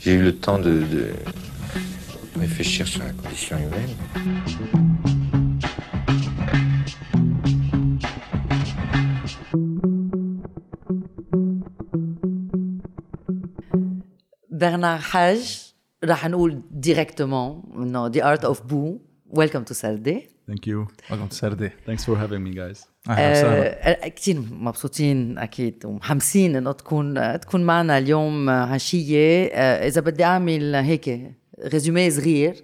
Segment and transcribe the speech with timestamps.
[0.00, 1.13] J'ai eu le temps de, de
[2.39, 3.95] réfléchir sur la condition humaine.
[14.49, 18.99] Bernard Haj راح نقول ديريكتومون انه The Art of Boo
[19.39, 20.87] Welcome to Saturday Thank you.
[21.09, 21.71] Welcome to Saturday.
[21.85, 22.87] Thanks for having me guys.
[23.09, 30.01] أهلا وسهلا آه كثير مبسوطين أكيد ومحمسين إنه تكون تكون معنا اليوم عشية آه إذا
[30.01, 31.31] بدي أعمل هيك
[31.65, 32.63] résumé صغير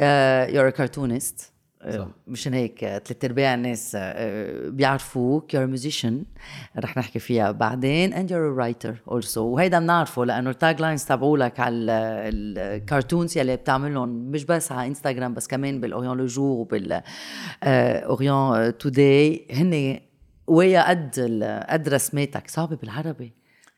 [0.00, 1.49] آه you're a cartoonist
[1.88, 2.06] صح.
[2.26, 3.96] مشان هيك ثلاث أرباع الناس
[4.70, 6.14] بيعرفوك a musician.
[6.78, 8.12] رح نحكي فيها بعدين.
[8.28, 9.36] You're a writer also.
[9.38, 11.92] وهيدا بنعرفه لأنه ال taglines تبعولك على
[12.32, 17.02] ال cartoons يلي بتعملهم مش بس على انستغرام بس كمان بال L'Orient-Le Jour وبال
[17.62, 20.00] L'Orient Today هن
[20.46, 21.20] ويا قد
[21.68, 22.50] قد رسماتك.
[22.50, 23.32] صعبة بالعربي.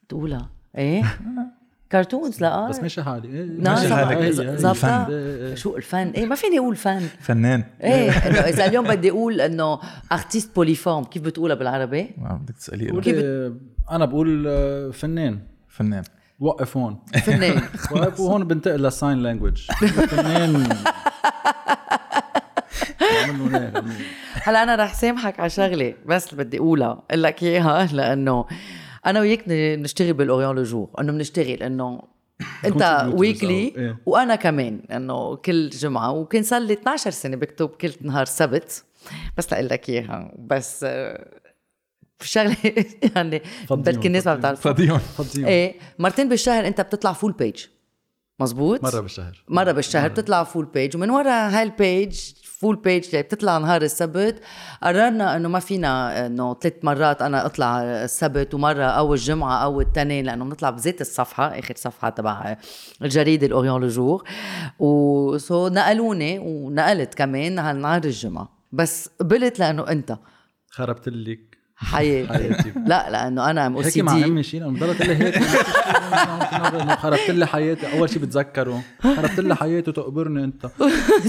[0.09, 0.51] تقولها.
[0.79, 1.03] إيه؟
[1.93, 2.69] cartoons؟ لا.
[2.69, 3.29] بس ماشي حالي
[3.59, 4.17] ماشي حالك.
[4.17, 5.55] إيه.
[5.55, 7.01] شو الفن؟ إيه ما فيني أقول فن.
[7.21, 7.65] فنان.
[7.83, 9.79] إيه إنه إذا اليوم بدي أقول إنه
[10.13, 13.17] artiste polyforme كيف بتقولها بالعربي؟ آه، بدك تسألي كيف
[13.91, 15.39] أنا بقول آه، فنان.
[15.69, 16.03] فنان.
[16.41, 16.99] وقف هون.
[17.23, 17.63] فنان.
[17.93, 19.61] وقف وهون بنتقل لل sign language
[20.09, 20.77] فنان.
[24.43, 28.45] هلا أنا رح سامحك على شغلة بس بدي أقولها أقول لك إياها لأنه
[29.07, 32.03] أنا وياك ن- نشتغل بال L'Orient-Le Jour أنه بنشتغل انه
[32.67, 33.97] أنت weekly.
[34.07, 38.85] وأنا كمان انه كل جمعة وكان صار لي 12 سنة بكتب كل نهار سبت.
[39.37, 41.31] بس لأقول لك إياها بس آه،
[42.23, 42.57] شغلة
[43.17, 44.41] يعني فضيهم، بركي الناس ما فضيهم.
[44.41, 44.61] بتعرف.
[44.61, 44.99] فاضيون.
[44.99, 47.65] فضيهم إيه مرتين بالشهر أنت بتطلع full page
[48.41, 49.45] مزبوط مرة بالشهر.
[49.49, 52.21] مرة بالشهر بتطلع full page ومن ورا هال page
[52.63, 54.43] full page اللي بتطلع نهار السبت.
[54.83, 60.25] قررنا إنه ما فينا إنه ثلاث مرات أنا أطلع السبت ومرة أو الجمعة أو التنين
[60.25, 62.57] لأنه بنطلع بزيت الصفحة آخر صفحة تبع
[63.03, 63.89] الجريدة L'Orient-Le Jour.
[63.89, 64.29] و
[64.79, 68.49] so نقلوني ونقلت كمان على نهار الجمعة.
[68.73, 70.19] بس قبلت لأنه أنت.
[70.71, 72.73] خربت لك حياتي.
[72.87, 74.25] لا لأنه أنا أم أو سي مع دي.
[74.25, 75.39] أمي شيء لما ضلت لي هيك.
[76.99, 77.99] خربت لي حياتي.
[77.99, 78.83] أول شيء بتذكره.
[79.03, 80.67] خربت لي حياتي تقبرني أنت.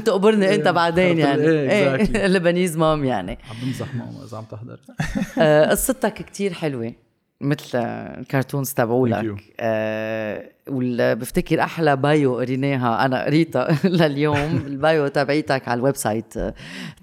[0.06, 1.41] تقبرني أنت بعدين يعني.
[1.41, 2.16] إيه، exactly.
[2.34, 3.31] Lebanese mom يعني.
[3.50, 4.80] عم بمزح ماما إذا عم تحضر.
[5.40, 6.94] آه، قصتك كتير حلوة
[7.41, 9.24] مثل ال cartoons تبعولك.
[9.40, 9.41] You.
[9.59, 14.64] آه وال- بفتكر أحلى bio قريناها أنا قريتها لليوم.
[14.68, 16.34] ال bio تبعيتك على ال website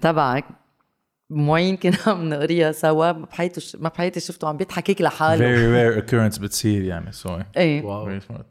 [0.01, 0.45] تبعك.
[1.31, 5.39] معين كنا عم نقريها سوا ما بحياتي ما بحياتي شفته عم بيضحك هيك لحاله.
[5.39, 7.83] Very rare occurrence بتصير يعني so إيه.
[7.85, 8.19] wow.
[8.19, 8.43] Very smart.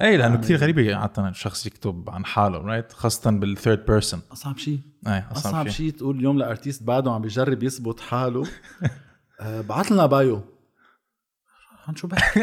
[0.00, 4.58] اي لأنه كثير غريبة عادة الشخص يكتب عن حاله right خاصة بال third person أصعب
[4.58, 4.78] شيء.
[5.06, 5.90] اي أصعب شيء.
[5.90, 8.46] تقول اليوم ل artiste بعده عم بيجرب يثبت حاله.
[9.40, 10.55] آه، بعت لنا bio.
[11.94, 12.40] شو بحكي؟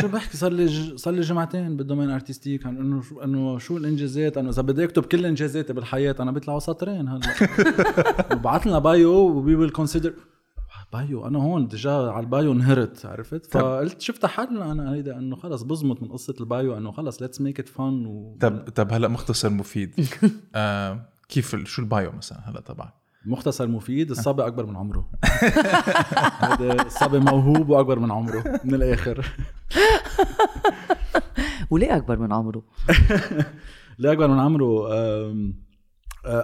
[0.00, 2.66] شو بحكي؟ صار لي ج- صار لي جمعتين بال domaine artistique.
[2.66, 6.58] عن إنه شو إنه شو الإنجازات؟ انه إذا بدي أكتب كل إنجازاتي بالحياة أنا بيطلعوا
[6.58, 7.20] سطرين هلا.
[8.32, 10.12] وبعت لنا bio و we will consider
[10.92, 15.36] bio أنا هون déjà على ال bio انهرت عرفت؟ فقلت شفتها حل أنا هيدا إنه
[15.36, 18.92] خلص بزمت من قصة ال bio إنه خلص let's make it fun و طب طب
[18.92, 19.94] هلا مختصر مفيد.
[20.54, 22.94] آه كيف شو ال bio مثلا هلا تبعك؟
[23.26, 25.08] مختصر مفيد الصبي أكبر من عمره.
[26.44, 29.26] هذا الصبي موهوب وأكبر من عمره من الآخر.
[31.70, 32.62] وليه أكبر من عمره؟
[33.98, 35.52] اللي أكبر من عمره آه،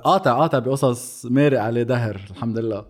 [0.04, 2.86] قاطع قاطع بقصص مارق عليه دهر الحمد لله.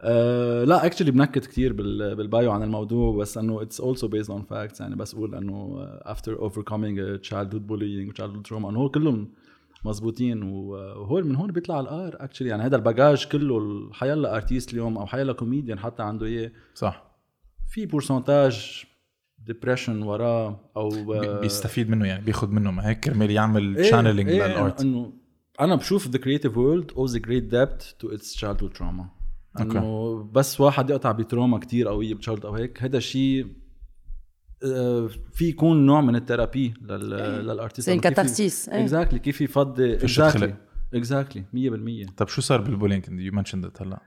[0.00, 4.42] أه لا actually بنكت بال- بال bio عن الموضوع بس إنه it's also based on
[4.42, 9.28] facts يعني بس أقول إنه after overcoming childhood bullying و childhood trauma إنه هو كلهم
[9.84, 14.72] مزبوطين وهو من هون بيطلع ال art actually يعني هذا ال baggage كله حيلا artist
[14.72, 16.50] اليوم أو حيلا كوميديان حتى عنده إياه.
[16.74, 17.14] صح.
[17.68, 18.84] في pourcentage
[19.38, 24.28] depression وراه أو بي- بيستفيد منه يعني بياخذ منه ما هيك كرمال يعمل إيه، channeling
[24.28, 25.12] إيه، لل art إنه
[25.60, 29.04] أنا بشوف the creative world owes a great debt to its childhood trauma.
[29.60, 33.48] إنه بس واحد يقطع ب trauma كتير قوية ب child أو هيك هذا الشيء آه،
[35.32, 38.82] في يكون نوع من ال therapy لل artist زي catharsis إيه.
[38.82, 40.54] exactly كيف يفضي تخلق.
[40.94, 41.44] اكزاكتلي
[42.08, 44.00] 100% طب شو صار بال bullying you mentioned هلا.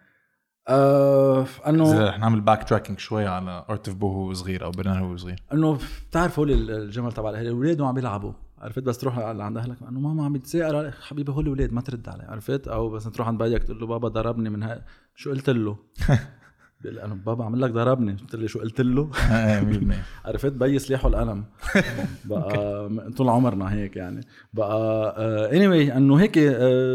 [0.70, 5.18] آه انه رح نعمل backtracking شوي على Art of Boo هو صغير أو برنار هو
[5.18, 5.44] صغير.
[5.54, 8.34] أنه بتعرف هول الجمل تبع الأهل الأولاد عم بيلعبوا.
[8.58, 12.24] عرفت؟ بس تروح عند أهلك أنه ماما عم بتسائل حبيبي هول الأولاد ما ترد علي.
[12.24, 14.82] عرفت؟ أو بس تروح عند بيك تقول له بابا ضربني من هاي
[15.16, 15.78] شو قلت له؟
[16.82, 18.12] بيقول لي أنا بابا عمل لك ضربني.
[18.14, 19.96] قلت له شو؟ قلت له؟ إيه، 100%
[20.28, 21.46] عرفت؟ بي سلاحه القلم.
[22.26, 24.22] بقى طول عمرنا هيك يعني.
[24.54, 25.16] بقى
[25.56, 26.40] اني anyway إنه هيك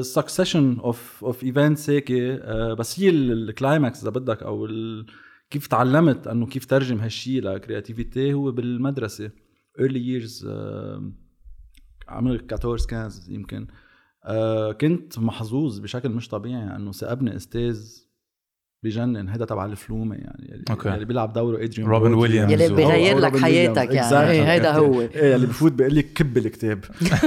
[0.02, 4.68] succession of of events هيك آه، بس هي ال climax إذا بدك أو
[5.50, 9.30] كيف تعلمت إنه كيف ترجم هالشيء ل creativity هو بالمدرسة.
[9.80, 11.12] early years آه،
[12.08, 13.66] عمر 14 15 يمكن.
[14.24, 17.80] آه كنت محظوظ بشكل مش طبيعي إنه سأبني أستاذ
[18.86, 20.88] بجنن هيدا تبع الفلومه يعني يلي, okay.
[20.88, 24.12] يلي بيلعب دوره ادريان روبن ويليامز يلي بيغير أو- أو لك روبن حياتك ويليامز.
[24.12, 24.26] يعني.
[24.26, 24.30] Exactly.
[24.30, 25.00] إيه، هيدا هو.
[25.00, 26.84] إيه اللي بفوت بيقول لي كب الكتاب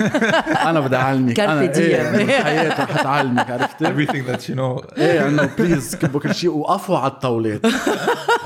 [0.70, 1.62] أنا بدي أعلمك أنا.
[1.62, 6.50] إيه حياتي رح تعلمك عرفتي؟ everything that you know إيه انه please كبوا كل شيء
[6.50, 7.66] وقفوا على الطاولات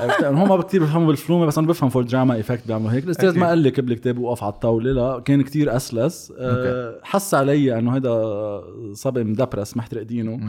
[0.00, 3.38] عرفت هم كثير بيفهموا بالفلومة بس أنا بفهم for drama effect بيعملوا هيك الأستاذ.
[3.38, 7.78] ما قال لي كب الكتاب وقف على الطاولة لا كان كتير أسلس أه حس علي
[7.78, 8.14] إنه هيدا
[8.94, 10.40] صبي مدبرس محترق دينه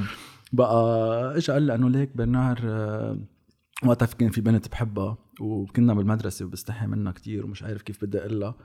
[0.52, 3.20] بقى اجى قال لي انه ليك برنار أه
[3.86, 8.40] وقتها كان في بنت بحبها وكنا بالمدرسة وبستحي منها كتير ومش عارف كيف بدي أقول
[8.40, 8.56] لها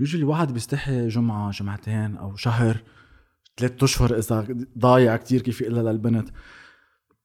[0.00, 2.82] يوجولي واحد بيستحي جمعة جمعتين أو شهر
[3.56, 4.46] ثلاث أشهر إذا
[4.78, 6.28] ضايع كتير كيف يقول للبنت.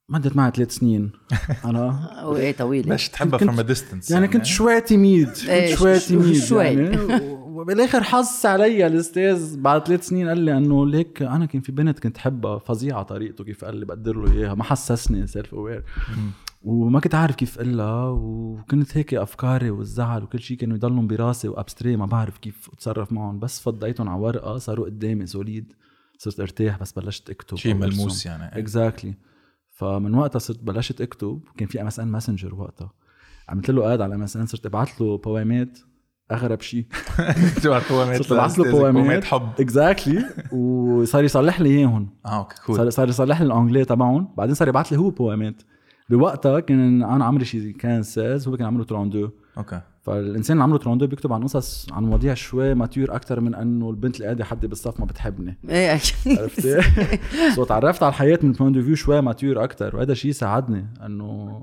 [0.10, 1.12] مدت معي ثلاث سنين.
[1.66, 2.90] أنا وايه طويلة.
[2.92, 6.63] ليش تحبها a distance يعني كنت شوي تميد كنت شوي تميد شوي.
[6.66, 6.98] يعني.
[7.31, 12.00] وبالآخر حس علي الأستاذ بعد ثلاث سنين قال لي إنه ليك أنا كان في بنت
[12.00, 15.84] كنت حبها فظيعة طريقته كيف قال لي بقدر له إياها ما حسسني self aware
[16.63, 21.53] وما كنت عارف كيف اقلها وكنت هيك أفكاري والزعل وكل شيء كانوا يضلهم براسي و
[21.53, 23.40] abstract ما بعرف كيف أتصرف معهم.
[23.40, 25.74] بس فضيتهم على ورقة صاروا قدامي solid
[26.18, 27.58] صرت أرتاح بس بلشت أكتب.
[27.58, 27.74] شيء.
[27.74, 28.60] ملموس يعني.
[28.60, 29.14] exactly
[29.75, 32.92] فمن وقتها صرت بلشت اكتب كان في MSN Messenger وقتها.
[33.50, 35.80] عملت له add على MSN صرت ابعث له poem ات
[36.31, 36.86] أغرب شيء.
[37.63, 37.92] صرت
[38.31, 39.50] ابعث له poem ات حب.
[39.60, 40.26] exactly
[40.60, 42.10] وصار يصلح لي إياهم.
[42.25, 44.33] آه okay cool صار صار يصلح لي ال anglais تبعهم.
[44.38, 45.62] بعدين صار يبعث لي هو poem ات
[46.10, 49.82] بوقتها كان أنا عمري شي كان 16 هو كان عمره 32 okay.
[50.06, 54.16] فالإنسان اللي عمره 32 بيكتب عن قصص عن مواضيع شوي mature أكثر من إنه البنت
[54.16, 56.81] اللي قاعدة حدي بالصف ما بتحبني إيه أكيد عرفتي؟
[57.56, 61.62] so تعرفت على الحياة من point view شوي mature أكثر وهذا الشيء ساعدني إنه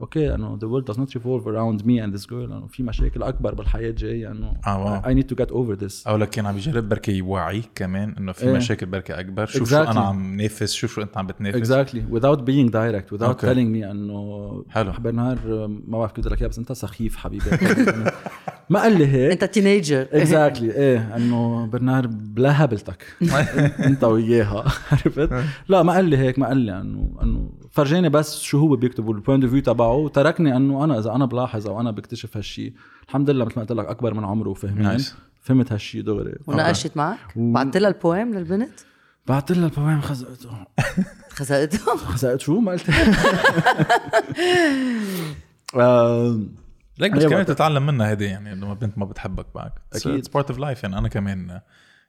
[0.00, 3.22] okay انه the world does not revolve around me and this girl انه في مشاكل
[3.22, 5.02] أكبر بالحياة جاية انه آه،.
[5.02, 8.32] I need to get over this أو لك كان عم يجرب بركي يوعيك كمان إنه
[8.32, 8.52] في إيه.
[8.52, 9.88] مشاكل بركي أكبر شوف شو Exactly.
[9.88, 13.46] أنا عم نافس شوف شو أنت عم بتنافس exactly without being direct without Okay.
[13.46, 14.92] telling me إنه حلو.
[14.98, 15.38] برنار
[15.86, 17.44] ما بعرف كيف بدي لك إياها بس أنت سخيف حبيبي
[18.70, 19.32] ما قال لي هيك.
[19.32, 23.04] انت teenager exactly إيه إنه برنار بلا هبلتك
[23.88, 24.64] انت وياها.
[24.92, 25.30] عرفت؟
[25.68, 29.06] لا ما قال لي هيك ما قال لي إنه إنه فرجاني بس شو هو بيكتب
[29.08, 32.72] وال point view تبعه وتركني إنه أنا إذا أنا بلاحظ أو أنا بكتشف هالشيء
[33.08, 35.12] الحمد لله مثل ما قلت لك أكبر من عمره وفهمان Nice.
[35.42, 36.34] فهمت هالشيء دغري.
[36.46, 38.70] وناقشت معك؟ و- بعثت لها ال poem للبنت؟
[39.26, 40.50] بعت لها ال poem خزقته.
[41.30, 42.90] خزقته؟ خزقت شو ما قلت.
[47.02, 47.24] ليك بس.
[47.24, 50.14] كمان تتعلم منها هيدي يعني إنه بنت ما بتحبك بعد أكيد.
[50.14, 50.98] it's part of life يعني.
[50.98, 51.60] أنا كمان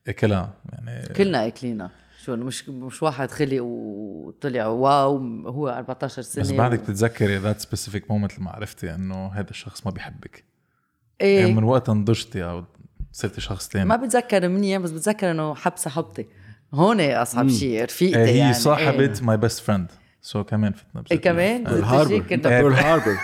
[0.07, 1.13] إكلها يعني.
[1.13, 1.89] كلنا إكلينا.
[2.23, 5.17] شو مش مش واحد خلق وطلع واو
[5.47, 6.43] هو 14 سنة.
[6.43, 10.43] بس بعدك بتتذكري ذات سبيسيفيك مومنت لما عرفتي إنه هذا الشخص ما بيحبك.
[11.21, 11.39] إيه.
[11.39, 12.63] يعني من وقتها نضجتي أو
[13.11, 13.85] صرتي شخص تاني.
[13.85, 16.25] ما بتذكر منيح بس بتذكر إنه حبسة حبطي
[16.73, 18.53] هون أصعب شيء رفيقتي إيه، هي يعني.
[18.53, 19.91] صاحبة ماي بيست فريند
[20.25, 23.15] سو كمان فتنا بشكل إيه كمان؟ الهاربر انت بيرل هاربر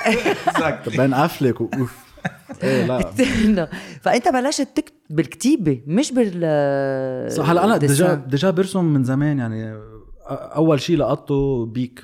[0.98, 1.98] بين أفلك وأوف.
[2.64, 3.70] إيه لا.
[4.04, 8.14] فأنت بلشت تكتب بالكتيبة مش بال صح هلا أنا déjà.
[8.16, 9.80] ديجا برسم من زمان يعني
[10.30, 12.04] أول شيء لقطته بيك.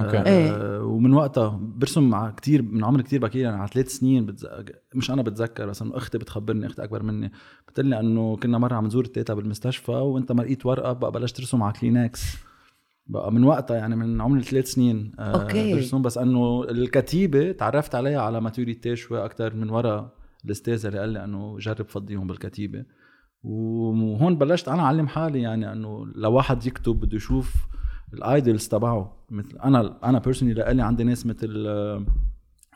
[0.00, 0.18] okay.
[0.18, 0.82] آه إيه.
[0.82, 4.46] ومن وقتها برسم مع كتير من عمر كتير بكير يعني على ثلاث سنين بتز...
[4.94, 7.32] مش أنا بتذكر بس إنه أختي بتخبرني أختي أكبر مني.
[7.68, 11.62] بتقول لي إنه كنا مرة عم نزور التيتا بالمستشفى وأنت مرقيت ورقة بقى بلشت ترسم
[11.62, 12.20] على كلينكس
[13.10, 15.74] بقى من وقتها يعني من عمر ثلاث سنين آه okay.
[15.74, 20.12] برسم بس إنه الكتيبة تعرفت عليها على maturity شوي أكثر من ورا
[20.44, 22.84] الاستاذ اللي قال لي إنه جرب فضيهم بالكتيبة
[23.42, 27.54] وهون بلشت أنا أعلم حالي يعني إنه لو واحد يكتب بده يشوف
[28.14, 32.04] ال idols تبعه مثل أنا أنا personally لقالي عندي ناس مثل آه،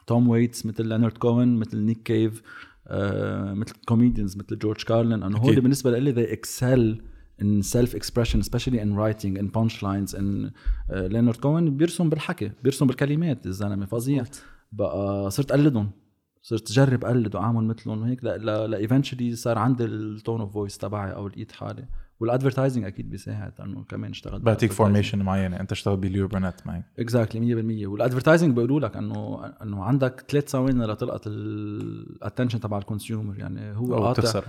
[0.06, 2.42] توم ويتس مثل لينارد كوهين مثل نيك كيف
[2.86, 5.60] آه، مثل comedians مثل جورج كارلين إنه هول.
[5.60, 7.02] بالنسبة لي they excel
[7.42, 10.50] in self expression especially in writing in punchlines in
[10.90, 14.24] لينارد كوهين بيرسم بالحكي بيرسم بالكلمات الزلمة فظيع.
[14.72, 15.90] بقى صرت أقلدهم
[16.42, 21.12] صرت جرب اقلد واعمل مثلهم وهيك لا eventually صار عندي ال tone of voice تبعي
[21.12, 21.84] أو لقيت حالي.
[22.20, 26.66] وال advertising أكيد بيساعد إنه كمان اشتغلت بعطيك formation معينة أنت اشتغلت ب ليو برنات
[26.66, 32.61] معي exactly 100% وال advertising بيقولوا لك إنه إنه عندك ثلاث ثواني لتلقط ال attention
[32.60, 34.22] تبع ال consumer يعني هو أو قاطع.
[34.22, 34.44] تخسر.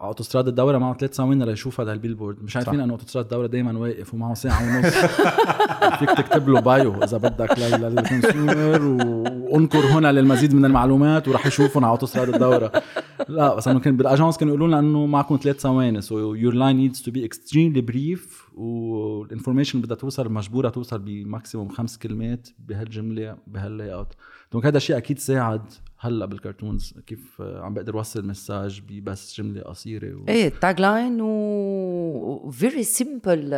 [0.00, 2.42] أوتوستراد الدوره معه ثلاث ثواني ليشوف هذا ال billboard.
[2.42, 2.80] مش عارفين.
[2.80, 4.94] انه أوتوستراد الدوره دائما واقف ومعه ساعة ونص.
[5.98, 8.82] فيك تكتب له bio إذا بدك لل- لل consumer
[9.50, 12.72] وانقر هنا للمزيد من المعلومات وراح يشوفهم على أوتوستراد الدوره
[13.28, 16.54] لا بس انه كان بال agence كانوا يقولوا لنا إنه معكم ثلاث ثواني so your
[16.54, 21.98] line needs to be extremely brief وال information بدها توصل مجبورة توصل ب maximum خمس
[21.98, 24.12] كلمات بهالجملة بهال layout
[24.52, 25.62] donc هذا الشيء أكيد ساعد
[26.02, 30.28] هلا بال cartoons كيف عم بقدر وصل message ببس جملة قصيرة و...
[30.28, 33.50] إيه ال tagline و very simple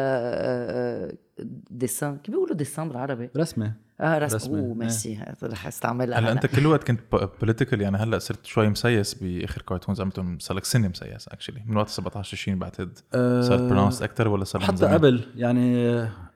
[1.71, 3.73] dessin كيف بيقولوا dessin بالعربي؟ رسمة.
[4.01, 4.59] آه رسم رسمة.
[4.59, 5.19] أوه ميرسي.
[5.43, 7.01] رح استعملها هلا أنت كل وقت كنت
[7.41, 11.77] political يعني هلا صرت شوي مسيس بآخر cartoons عملتهم صار لك سنة مسيس actually من
[11.77, 12.99] وقت 17 20 بعتقد
[13.43, 15.89] صار pronounced أكثر ولا صار حتى؟ قبل يعني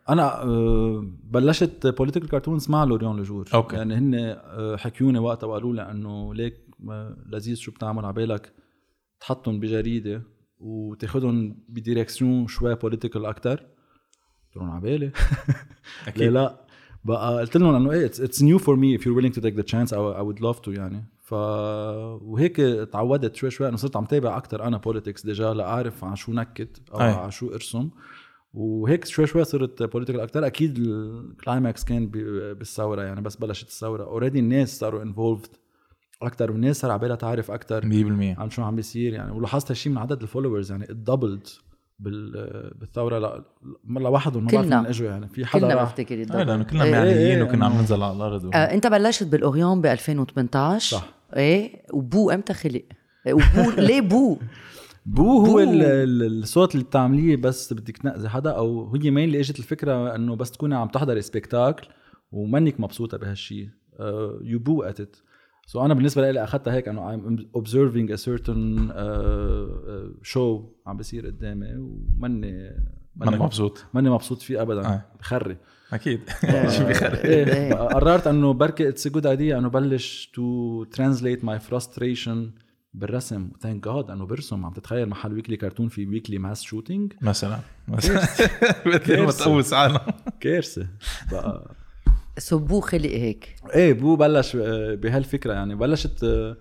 [0.08, 3.48] أنا آه، بلشت political cartoons مع L'Orient-Le Jour.
[3.54, 3.76] Okay.
[3.76, 6.54] يعني هن آه، حكيوني وقتها وقالوا لي إنه ليك
[7.32, 8.52] لذيذ شو بتعمل على بالك
[9.20, 10.22] تحطهم بجريدة
[10.58, 15.10] وتاخذهم ب direction شوي political أكثر قلت لهم على بالي.
[16.08, 16.22] أكيد.
[16.22, 16.66] ليه لا؟
[17.04, 19.92] بقى قلت لهم إنه إيه it's new for me you're willing to take the chance
[19.92, 21.04] I, I would love to يعني.
[21.20, 21.32] ف
[22.22, 22.56] وهيك
[22.92, 26.82] تعودت شوي شوي إنه صرت عم تابع أكثر أنا politics déjà لأعرف عن شو نكت
[26.94, 26.98] أو.
[26.98, 27.90] على شو أرسم.
[28.56, 32.06] وهيك شوي شوي صرت political أكثر أكيد ال climax كان
[32.58, 35.50] بالثورة يعني بس بلشت الثورة already الناس صاروا involved
[36.22, 39.92] أكثر والناس صار على بالها تعرف أكثر 100% عن شو عم بيصير يعني ولاحظت هالشيء
[39.92, 41.48] من عدد ال followers يعني ات doubled
[41.98, 42.30] بال
[42.80, 43.44] بالثورة لا
[43.88, 44.80] لوحدهم ما بعرف كلنا.
[44.80, 46.46] من إجوا يعني في حدا كلنا بفتكر ال double.
[46.46, 46.92] لأنه كلنا إيه.
[46.92, 48.50] معنيين إيه، وكنا عم ننزل على الأرض و...
[48.50, 51.08] آه، أنت بلشت ب L'Orient ب 2018 صح.
[51.36, 52.82] إيه و Boo إمتى خلق؟
[53.26, 54.36] إيه، و Boo ليه Boo؟
[55.06, 55.60] Boo هو boo.
[55.60, 60.14] ال- ال- الصوت اللي بتعمليه بس بدك تنقدي حدا أو هي مين اللي إجت الفكرة
[60.14, 61.86] إنه بس تكوني عم تحضري spectacle
[62.32, 63.68] ومنك مبسوطة بهالشيء
[64.42, 65.16] you boo it it
[65.66, 70.96] so أنا بالنسبة لي أخذتها هيك إنه I'm observing a certain uh, uh, show عم
[70.96, 72.70] بيصير قدامي وماني
[73.16, 73.84] منك مبسوط.
[73.94, 74.86] ماني مبسوط فيه ابدا.
[74.86, 75.04] آه.
[75.20, 75.56] بخري.
[75.92, 76.20] أكيد.
[76.78, 77.75] شو بيخرب إيه.
[77.75, 82.50] قررت إنه بركي it's good idea إنه بلش to translate my frustration
[82.96, 83.48] بالرسم.
[83.60, 87.58] thank God إنه برسم عم تتخيل محل weekly cartoon في weekly mass shooting مثلا.
[87.88, 88.20] مثلا
[88.86, 89.30] مثل ما.
[89.30, 89.98] تقوس عالم
[90.40, 90.86] كارثة.
[91.32, 91.70] بقى.
[92.38, 93.56] so Boo خلق هيك.
[93.74, 95.74] إيه Boo بلش آه، بهالفكرة يعني.
[95.74, 96.56] بلشت آه،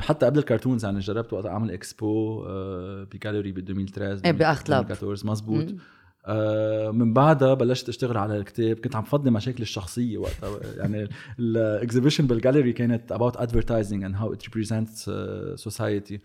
[0.00, 2.44] حتى قبل ال cartoons يعني جربت وقت اعمل expo
[3.12, 4.90] ب gallery ب 2013 إيه، بأخلاب.
[4.90, 5.64] 2014 مزبوط.
[5.64, 5.74] آه،
[6.92, 8.78] من بعدها بلشت أشتغل على الكتاب.
[8.78, 10.60] كنت عم فضي مشاكلي الشخصية وقتها.
[10.76, 11.08] يعني
[11.38, 16.20] ال exhibition بال gallery كانت about advertising and how it represents uh, society.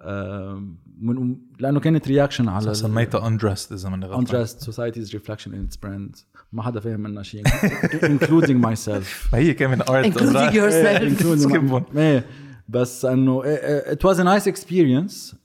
[0.00, 0.62] آه،
[1.00, 5.76] من لأنه كانت reaction على سميتها undressed إذا ماني غلطان undressed society's reflection in its
[5.76, 6.24] brand.
[6.52, 7.48] ما حدا فاهم منها شيء
[8.02, 9.06] including myself.
[9.32, 11.24] ما هي كمان art including yourself.
[11.48, 11.84] سكبهم.
[12.68, 15.36] بس انه it was nice experience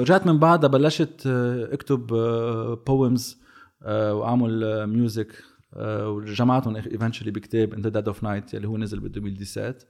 [0.00, 2.06] رجعت من بعدها بلشت آه، اكتب
[2.86, 3.40] poems
[3.86, 5.32] وأعمل music
[5.82, 9.86] وجمعتهم eventually بكتاب In the Dead of Night اللي هو نزل بال 2017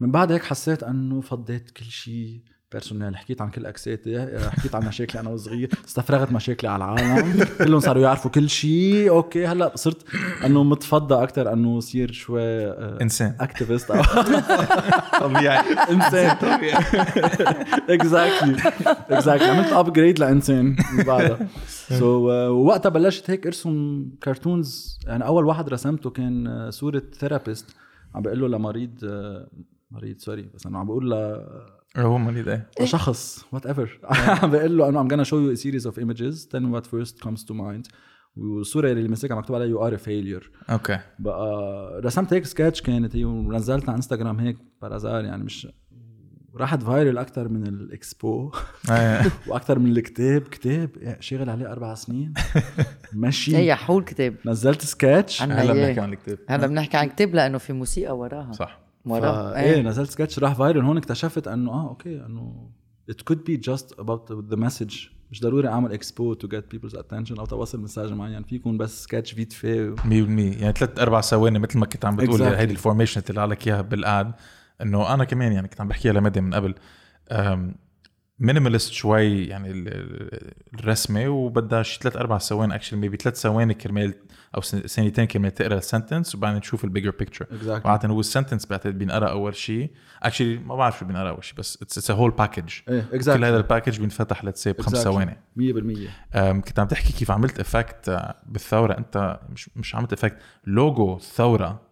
[0.00, 4.74] من بعد هيك حسيت انه فضيت كل شيء personal حكيت عن كل ex اتي حكيت
[4.74, 9.72] عن مشاكلي أنا وصغير استفرغت مشاكلي على العالم كلهم صاروا يعرفوا كل شيء okay هلأ
[9.74, 10.04] صرت
[10.44, 13.36] إنه متفضى أكثر إنه صير شوي آه، إنسان.
[13.40, 14.02] activist أو
[15.28, 15.58] طبيعي.
[15.90, 16.36] إنسان.
[17.90, 18.58] exactly
[19.10, 21.38] exactly عملت upgrade لإنسان بعدها.
[21.98, 22.28] so
[22.66, 27.66] وقتها بلشت هيك أرسم cartoons يعني أول واحد رسمته كان آه، صورة therapist
[28.14, 29.48] عم بقول له لمريض آه،
[29.90, 31.14] مريض sorry بس انه عم بقول ل
[31.98, 33.98] هو مريض إيه؟ لشخص whatever
[34.42, 36.46] عم بقول له gonna show you a series of images.
[36.46, 37.90] Tell me what first comes to mind?
[38.36, 40.70] والصورة اللي ماسكها مكتوب عليها you are a failure.
[40.70, 40.98] Okay.
[41.18, 45.68] بقى رسمت هيك سكتش كانت هي ونزلتها على انستغرام هيك par hasard يعني مش
[46.56, 48.52] راحت viral أكثر من الإكسبو.
[48.90, 49.22] إيه.
[49.46, 50.42] وأكثر من الكتاب.
[50.42, 52.34] كتاب شغل عليه أربع سنين.
[53.12, 54.34] ماشي هي حول كتاب.
[54.46, 55.72] نزلت سكتش هلا إياه.
[55.72, 56.38] بنحكي عن الكتاب.
[56.48, 58.52] هلا بنحكي عن كتاب لأنه في موسيقى وراها.
[58.52, 58.87] صح.
[59.10, 60.84] وراها إيه إيه نزلت سكتش راح viral.
[60.84, 62.70] هون اكتشفت إنه آه okay إنه
[63.10, 65.10] it could be just about the message.
[65.30, 68.42] مش ضروري أعمل expo to get people's attention أو توصل message معين.
[68.42, 70.04] في يكون بس سكتش فيت في 100%
[70.60, 72.42] يعني ثلاث أربع ثواني مثل ما كنت عم بتقول Exactly.
[72.58, 74.32] هيدي ال formation اللي لك إياها بال ad.
[74.82, 76.74] إنه أنا كمان يعني كنت عم بحكيها لمدى من قبل.
[78.38, 83.74] minimalist شوي يعني ال- ال- الرسمة وبدها شي ثلاث أربع ثواني actually maybe ثلاث ثواني
[83.74, 84.14] كرمال
[84.56, 87.86] أو سن- ثانيتين كرمال تقرا ال sentence وبعدين تشوف ال bigger picture Exactly.
[87.86, 89.90] وعاده هو ال sentence بعتقد بينقرأ أول شيء.
[90.22, 93.98] actually ما بعرف شو بينقرأ أول شيء بس it's whole package كل هذا ال package
[94.00, 94.96] بينفتح let's say بخمس.
[94.96, 95.36] ثواني.
[95.56, 98.98] 100% أم، كنت عم تحكي كيف عملت effect بالثورة.
[98.98, 101.87] أنت مش مش عملت effect logo الثورة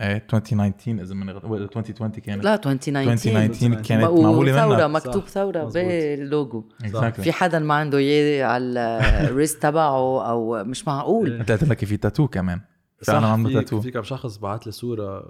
[0.00, 4.86] إيه 2019 إذا من غلط ولا 2020 كانت لا 2019 2019 كانت معمولة ثورة منها
[4.86, 5.28] مكتوب صح.
[5.28, 5.84] ثورة مزبوط.
[5.84, 6.64] بال logo.
[6.84, 7.20] Exactly.
[7.20, 9.00] في حدا ما عنده اياه على
[9.30, 11.32] ال wrist تبعه أو مش معقول.
[11.32, 12.60] إنت قلت لك في تاتو كمان.
[13.02, 15.24] صح فانا في تاتو في كم شخص بعت لي صورة.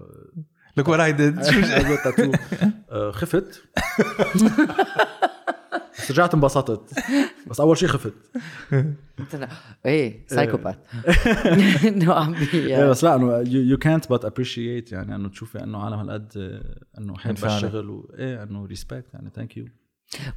[0.77, 2.33] look what I did أيوة، تاتو
[3.13, 3.63] خفت.
[5.99, 6.95] بس رجعت انبسطت.
[7.47, 8.15] بس أول شيء خفت.
[9.19, 9.49] قلت
[9.87, 10.77] إيه psychopath
[11.89, 15.79] إنه عم بي إيه بس لا إنه يو كانت بات ابريشيت يعني إنه تشوفي إنه
[15.85, 16.61] عالم هالقد
[16.99, 17.57] إنه حب انفعالي.
[17.67, 19.67] الشغل وايه إنه respect يعني thank you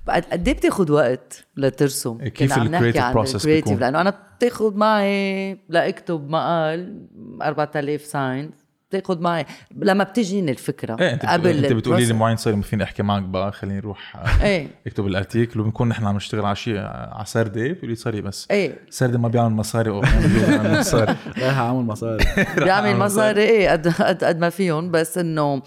[0.08, 3.02] قد إيه بتاخذ وقت لترسم؟ إيه، كيف كنا عم ال نحكي
[3.40, 7.08] creative عن؟ لأنه أنا بتاخذ معي لأكتب مقال
[7.42, 8.52] 4000 signes
[8.92, 9.46] بتاخذ معي.
[9.76, 12.14] لما بتجيني الفكرة إيه أنت قبل أنت بتقولي لي.
[12.14, 14.68] معين صار ما فيني أحكي معك بقى خليني أروح آه، إيه.
[14.88, 15.60] أكتب ال article.
[15.60, 18.48] وبنكون نحن عم نشتغل على شيء آه، على سردي بيقول لي sorry بس.
[18.52, 18.80] إيه.
[18.90, 21.16] سردي ما بيعمل مصاري أو بيعمل مصاري.
[21.42, 22.26] رايح اعمل مصاري.
[22.64, 24.92] بيعمل مصاري إيه قد قد قد ما فيهم.
[24.92, 25.62] بس إنه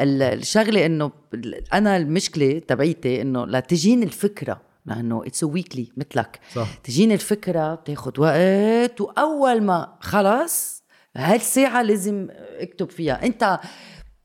[0.00, 1.10] ال- الشغلة إنه
[1.72, 6.40] أنا المشكلة تبعيتي إنه لتجيني الفكرة لأنه it's weekly مثلك.
[6.54, 6.68] صح.
[6.84, 10.77] تجيني الفكرة بتاخد وقت وأول ما خلص
[11.16, 13.60] هالساعه لازم اكتب فيها؟ انت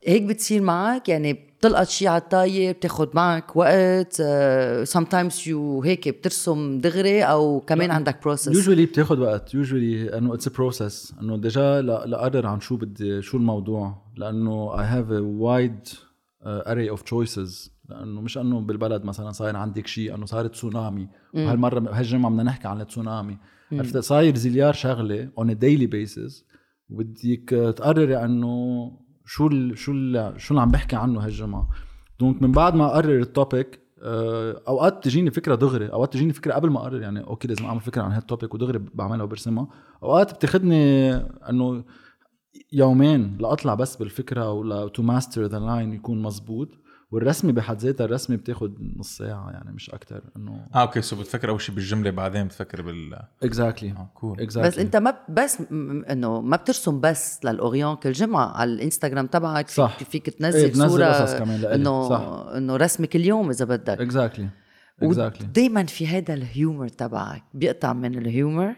[0.08, 4.22] هيك بتصير معك؟ يعني بتلقط شيء على الطاير بتاخد معك وقت
[4.84, 9.54] sometimes you هيك بترسم دغري أو كمان عندك process usually بتاخذ وقت.
[9.54, 14.04] Usually إنه it's process إنه déjà لا- لاقرر عن شو بدي شو الموضوع.
[14.18, 15.88] لأنه I have a wide
[16.46, 21.90] array of choices لأنه مش إنه بالبلد مثلا صاير عندك شيء إنه صار تسونامي وهالمرة
[21.92, 23.38] هالجمعة بدنا نحكي عن التسونامي
[23.72, 26.46] عرفت؟ صاير زليار شغلة on a daily basis
[26.94, 28.92] وبدك تقرري إنه
[29.26, 31.70] شو ال شو ال شو اللي عم بحكي عنه هالجمعه
[32.20, 35.88] donc من بعد ما أقرر ال topic آه، أوقات تجيني فكرة دغري.
[35.88, 38.80] أوقات تجيني فكرة قبل ما أقرر يعني okay لازم أعمل فكرة عن هال topic ودغري
[38.94, 39.68] بعملها وبرسمها.
[40.04, 41.14] أوقات بتاخذني
[41.50, 41.84] إنه
[42.74, 46.70] يومين لاطلع بس بالفكرة ولا to master the line يكون مزبوط.
[47.14, 51.50] والرسمه بحد ذاتها الرسمه بتاخذ نص ساعة يعني مش أكثر إنه آه okay so بتفكر
[51.50, 55.62] أول شيء بالجملة بعدين بتفكر بال exactly آه cool exactly بس أنت ما بس
[56.10, 60.04] إنه ما بترسم بس لل Orient كل جمعة على الإنستغرام تبعك فيك صح.
[60.04, 61.76] فيك إيه، تنزل بنزل صورة قصص كمان لإلي.
[61.76, 62.58] إنه.
[62.58, 64.50] إنه رسمه كل يوم إذا بدك exactly
[65.04, 68.76] exactly دائما في هذا ال humor تبعك بيقطع من ال humor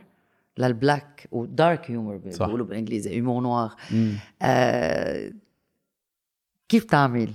[0.57, 2.45] لل black و dark humor صح.
[2.45, 3.75] بيقولوا بالإنجليزي humour noir
[4.41, 5.31] آه
[6.69, 7.29] كيف تعمل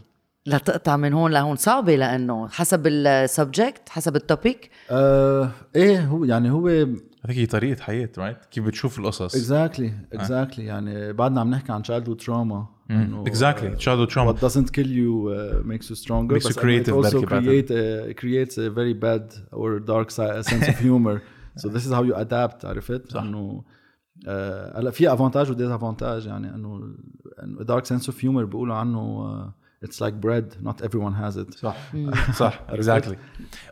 [0.54, 6.24] لتقطع من هون لهون صعبة لأنه حسب ال subject حسب ال topic آه إيه هو
[6.24, 6.68] يعني هو
[7.24, 9.34] هذيك هي طريقة حياة right كيف بتشوف القصص.
[9.34, 12.90] Exactly exactly يعني بعدنا عم نحكي عن childhood trauma.
[12.90, 14.32] إنه exactly childhood trauma.
[14.32, 16.34] what doesn't kill you uh, makes you stronger.
[16.34, 20.10] Makes you بس إنه it creative also create a, creates a very bad or dark
[20.10, 21.20] sense of humor.
[21.62, 23.22] So this is how you adapt عرفت؟ صح.
[23.22, 23.64] إنه
[24.28, 26.94] آه، هلا في avantage و désavantage يعني إنه
[27.42, 30.66] إنه dark sense of humor بيقولوا عنه آه، it's like bread.
[30.66, 31.58] Not everyone has it.
[31.58, 31.76] صح.
[32.42, 32.62] صح.
[32.68, 33.16] Exactly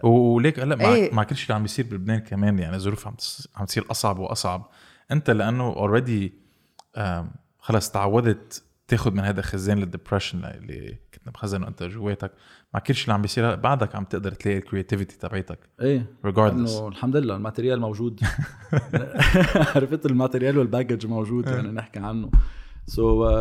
[0.03, 1.15] وليك هلا مع, إيه.
[1.15, 3.15] مع كل شيء اللي عم بيصير بلبنان كمان يعني الظروف عم
[3.57, 4.71] عم تصير أصعب وأصعب.
[5.11, 6.33] أنت لأنه already
[7.59, 12.33] خلص تعودت تاخذ من هذا خزان ال depression اللي كنت مخزنه أنت جواتك.
[12.75, 16.07] مع كل شيء اللي عم بيصير بعدك عم تقدر تلاقي ال creativity تبعتك إيه.
[16.27, 16.39] Regardless.
[16.39, 18.21] انه الحمد لله ال material موجود.
[19.77, 22.31] عرفت ال material وال baggage موجود يعني نحكي عنه.
[22.87, 23.33] So so,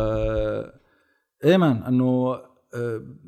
[1.44, 2.38] إيه man إنه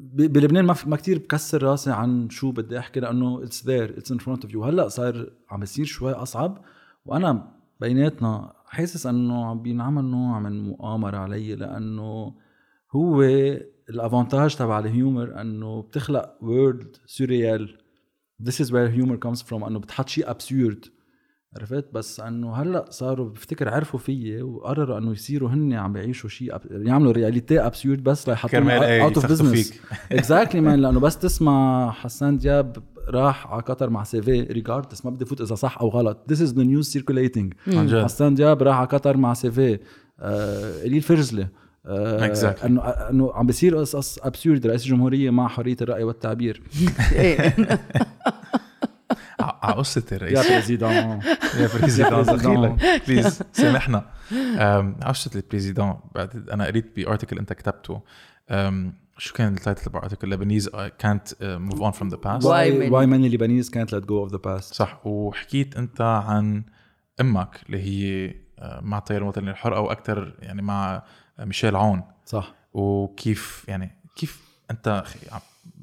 [0.06, 4.18] بلبنان ما, ما كتير بكسر راسي عن شو بدي أحكي لأنه it's there it's in
[4.18, 6.64] front of you هلأ صار عم بيصير شوي أصعب
[7.04, 12.34] وأنا بيناتنا حاسس إنه عم بينعمل نوع من مؤامرة علي لأنه
[12.92, 13.22] هو
[13.90, 17.78] ال avantage تبع ال humor إنه بتخلق world surreal.
[18.42, 20.84] This is where humor comes from إنه بتحط شيء absurd
[21.56, 26.54] عرفت؟ بس إنه هلأ صاروا بفتكر عرفوا فيي وقرروا إنه يصيروا هن عم بيعيشوا شيء
[26.54, 26.60] أب...
[26.70, 29.74] يعملوا reality absurd بس ليحطوا كرمال إيه out of business.
[30.12, 32.76] Exactly man لأنه بس تسمع حسان دياب
[33.08, 36.32] راح على قطر مع سيفي regardless ما بدي فوت إذا صح أو غلط.
[36.32, 37.74] This is the news circulating.
[37.76, 38.04] عن جد.
[38.04, 39.78] حسان دياب راح على قطر مع سيفي
[40.20, 41.48] آه قليل فرجله
[41.86, 42.64] آه Exactly.
[42.64, 46.62] إنه إنه عم بيصير قصص absurd رئيس الجمهوريه مع حرية الرأي والتعبير.
[47.12, 47.54] إيه.
[49.40, 51.20] على قصه يا الرئيس بريزيدون يا
[51.78, 54.06] بريزيدون يا دخيلك بليز سامحنا.
[54.32, 58.00] أم، عشت البريزيدون بعد أنا قريت بارتكل أنت كتبته.
[59.18, 62.92] شو كان التايتل تبع الارتكل لبنيز كانت موف اون فروم ذا باست Why واي many-
[62.92, 64.74] واي ماني ليبانيز كانت let go of the past?
[64.74, 65.06] صح.
[65.06, 66.64] وحكيت أنت عن
[67.20, 71.02] أمك اللي هي آه، مع التيار الوطني الحر أو أكثر يعني مع
[71.38, 72.02] ميشيل عون.
[72.26, 72.54] صح.
[72.74, 75.04] وكيف يعني كيف أنت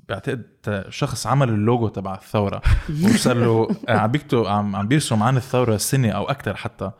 [0.09, 2.61] بعتقد شخص عمل اللوجو تبع الثورة
[3.03, 6.91] وصار له عم بيكتب عم عم بيرسم عن الثورة سنة أو أكثر حتى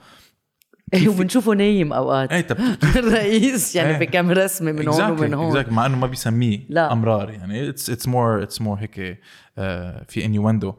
[0.93, 2.57] إيه وبنشوفه نايم أوقات إيه طب
[2.95, 3.99] الرئيس يعني إيه.
[3.99, 5.71] بكم رسمة من هون ومن هون exactly.
[5.71, 6.91] مع إنه ما بيسميه لا.
[6.91, 9.19] أمرار يعني it's it's more it's more هيك
[9.57, 10.73] آه، في innuendo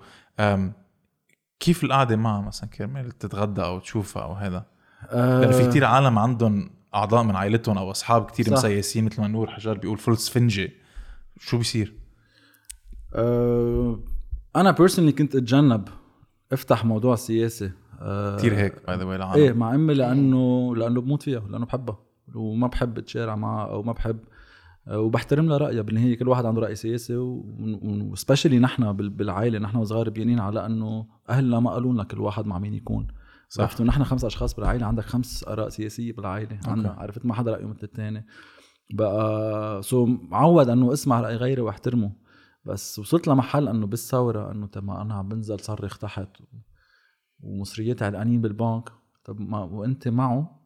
[1.60, 4.66] كيف القعدة معها مثلا كرمال تتغدى أو تشوفها أو هذا
[5.12, 8.52] لأنه في كتير عالم عندهم أعضاء من عائلتهم أو أصحاب كتير صح.
[8.52, 10.70] مسيسين مثل ما نور حجار بيقول فول سفنجه
[11.40, 11.97] شو بيصير؟
[13.14, 13.98] آه،
[14.56, 15.88] أنا personally كنت أتجنب
[16.52, 21.22] أفتح موضوع سياسي آه، كثير هيك by the way إيه مع امي لأنه لأنه بموت
[21.22, 21.98] فيها لأنه بحبها
[22.34, 24.18] وما بحب أتشارع معها أو ما بحب
[24.88, 29.58] آه، وبحترم لها رأيها بالنهاية كل واحد عنده رأي سياسي و specially نحن بال- بالعائلة
[29.58, 33.06] نحن وصغار بيانين على إنه أهلنا ما قالوا لنا كل واحد مع مين يكون.
[33.48, 33.62] صح.
[33.62, 36.88] عرفتوا؟ نحن خمس أشخاص بالعائلة عندك خمس آراء سياسية بالعائلة okay.
[36.88, 38.26] عرفت؟ ما حدا رايه مثل الثاني
[38.94, 42.12] بقى سو معود إنه اسمع رأي غيري واحترمه.
[42.64, 46.28] بس وصلت لمحل إنه بالثورة إنه طب ما أنا عم بنزل صرخ تحت
[47.40, 48.90] ومصرياتي علقانين بالبنك.
[49.24, 50.58] طب ما وأنت معه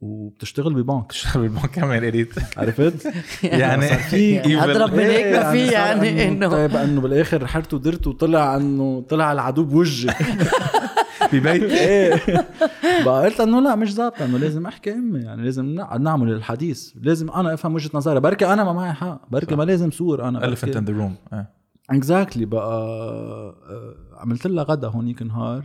[0.00, 1.10] وبتشتغل ببنك.
[1.12, 2.58] تشتغل بالبنك كمان قريت.
[2.58, 3.12] عرفت؟
[3.42, 8.06] يعني يعني اضرب من هيك ما في صار يعني إنه طيب إنه بالآخر حرت ودرت
[8.06, 10.14] وطلع إنه طلع العدو بوجهي.
[11.32, 12.20] ببيت إيه.
[13.04, 15.18] بقى قلت إنه لا مش ظابطة إنه لازم أحكي أمي.
[15.20, 15.64] يعني لازم
[16.00, 16.92] نعمل الحديث.
[17.02, 18.18] لازم أنا أفهم وجهة نظرها.
[18.18, 19.30] بركي أنا ما معي حق.
[19.30, 19.54] بركي.
[19.56, 21.34] ما لازم sure أنا elephant in the room.
[21.34, 21.50] إيه.
[21.90, 25.64] Exactly بقى آه، عملت لها غدا هونيك نهار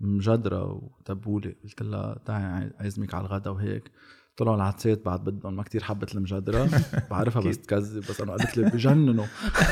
[0.00, 1.54] مجدرة وتبولة.
[1.64, 3.90] قلت لها تعي اعزمك على الغدا وهيك.
[4.38, 6.68] طلعوا العدسات بعد بدهم ما كتير حبت المجدرة
[7.10, 9.24] بعرفها بس تكذب بس أنا قالت لي بجننوا.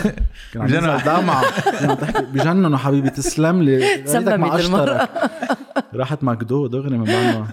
[0.52, 0.98] كان عم بجننوا.
[0.98, 1.44] دمعة
[1.80, 3.78] كان عم تحكي بجننوا حبيبي تسلم لي.
[4.02, 5.08] ما سممت المرة.
[5.94, 7.46] راحت ماكدو دغري من بعد ما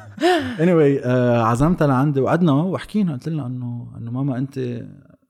[0.57, 3.13] anyway آه عزمتها لعندي وقعدنا وحكينا.
[3.13, 4.57] قلت لها إنه إنه ماما أنت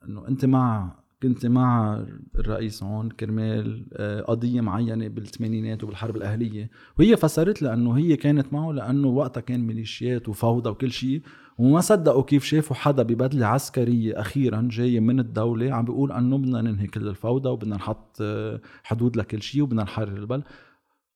[0.08, 0.92] إنه أنت مع
[1.24, 2.00] كنت مع
[2.36, 6.70] الرئيس هون كرمال آه، قضية معينة بالثمانينات وبالحرب الأهلية.
[7.00, 11.22] وهي فسرت لها انه هي كانت معه لأنه وقتها كان ميليشيات وفوضى وكل شيء
[11.58, 16.62] وما صدقوا كيف شافوا حدا ببدلة عسكرية أخيرا جاي من الدولة عم بيقول إنه بدنا
[16.62, 20.44] ننهي كل الفوضى وبدنا نحط آه، حدود لكل شيء وبدنا نحرر البلد.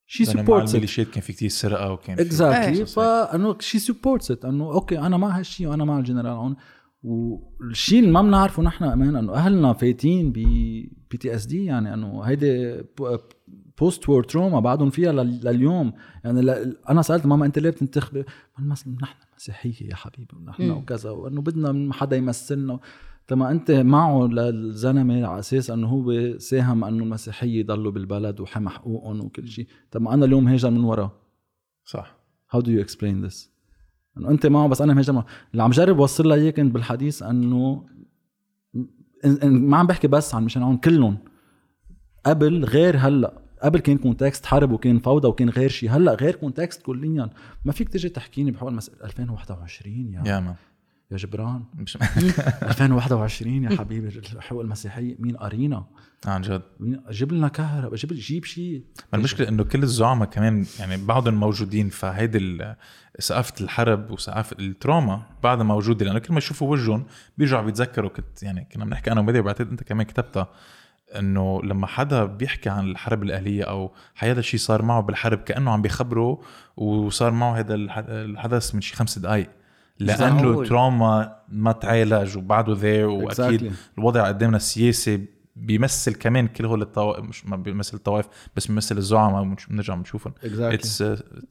[0.09, 2.83] شي سبورتس الميليشيات كان في كتير سرقة وكان في exactly إيه.
[2.83, 6.55] فإنه she supports إنه okay أنا مع هالشيء وأنا مع الجنرال هون.
[7.03, 10.33] والشيء اللي ما بنعرفه نحن كمان إنه أهلنا فايتين ب
[11.11, 12.81] PTSD يعني إنه هيدي
[13.79, 18.23] post-war trauma بعدهم فيها لل- لليوم يعني ل- أنا سألت ماما أنت ليه بتنتخبي؟
[18.67, 18.95] نحن
[19.35, 20.77] مسيحية يا حبيبي ونحن مم.
[20.77, 22.79] وكذا وإنه بدنا حدا يمثلنا
[23.27, 28.69] طب ما أنت معه للزلمة على أساس إنه هو ساهم إنه المسيحية يضلوا بالبلد وحمى
[28.69, 31.11] حقوقهم وكل شيء طب ما أنا اليوم هاجر من وراه
[31.85, 32.17] صح
[32.55, 33.49] How do you explain this؟
[34.19, 37.23] إنه أنت معه بس أنا مهاجر معه اللي عم جرب اوصل لها اياه كنت بالحديث
[37.23, 37.85] إنه
[39.43, 41.17] ما عم بحكي بس عن مشان هون كلهم.
[42.25, 46.81] قبل غير هلأ قبل كان context حرب وكان فوضى وكان غير شيء هلأ غير context
[46.81, 47.29] كليا.
[47.65, 50.55] ما فيك تيجي تحكيني بحول مسألة 2021 يا يا
[51.11, 51.63] يا جبران.
[51.75, 51.97] مش
[52.63, 55.15] 2021 يا حبيبي الحقوق المسيحية.
[55.19, 55.85] مين؟ قرينا
[56.25, 56.61] عن جد.
[56.79, 58.83] مين؟ جيب لنا كهرباء جيب جيب شيء.
[59.13, 62.65] ما المشكلة إنه كل الزعماء كمان يعني بعضهم موجودين فهيدي
[63.21, 67.05] ثقافه الحرب وثقافه ال trauma بعدها موجودة لأنه كل ما يشوفوا وجههم
[67.37, 68.09] بيرجعوا بيتذكروا.
[68.09, 70.47] كنت يعني كنا بنحكي أنا ومدي بعتقد أنت كمان كتبتها
[71.19, 75.81] إنه لما حدا بيحكي عن الحرب الاهليه أو هذا الشيء صار معه بالحرب كأنه عم
[75.81, 76.41] بيخبره
[76.77, 79.49] وصار معه هذا الح- الحدث من شي خمس دقائق
[79.99, 80.65] لأنه.
[80.65, 83.73] trauma ما تعالج وبعده there وأكيد Exactly.
[83.97, 89.55] الوضع قدامنا السياسي بيمثل كمان كل هول الطوائف مش ما بيمثل الطوائف بس بيمثل الزعماء
[89.69, 90.33] بنرجع بنشوفهم.
[90.43, 91.01] exactly it's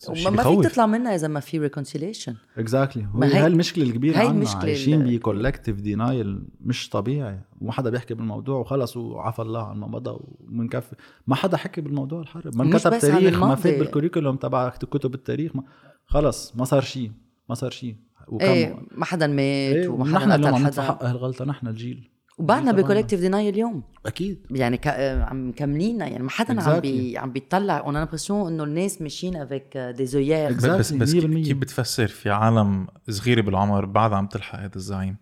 [0.09, 4.17] وما ما فيك تطلع منها إذا ما في reconciliation exactly هي هي- هاي المشكلة الكبيره
[4.19, 7.41] هاي عنا المشكلة عايشين ب collective denial مش طبيعي.
[7.61, 10.97] وما حدا بيحكي بالموضوع وخلص وعفى الله عن ما مضى ومنكفي.
[11.27, 13.55] ما حدا حكى بالموضوع الحرب ما انكتب تاريخ ما.
[13.55, 15.63] فات بال curriculum تبع كتب التاريخ ما
[16.07, 17.13] خلص ما صار شيء
[17.49, 17.97] ما صار شيء.
[18.29, 22.11] وكم إيه ما حدا مات إيه وما حدا اليوم قتل عم حق هالغلطة نحن الجيل
[22.39, 22.73] وبعدنا.
[22.73, 24.87] بكولكتيف ديناي اليوم أكيد يعني ك...
[24.87, 26.81] آه، عم مكملينها يعني ما حدا عم Exactly.
[26.81, 27.19] بي...
[27.19, 30.67] عم بيطلع اون امبرسيون إنه الناس ماشيين افيك دي زويير Exactly.
[30.67, 31.29] بس بس كيف 100%.
[31.29, 35.17] كيف بتفسر في عالم صغيرة بالعمر بعد عم تلحق هذا الزعيم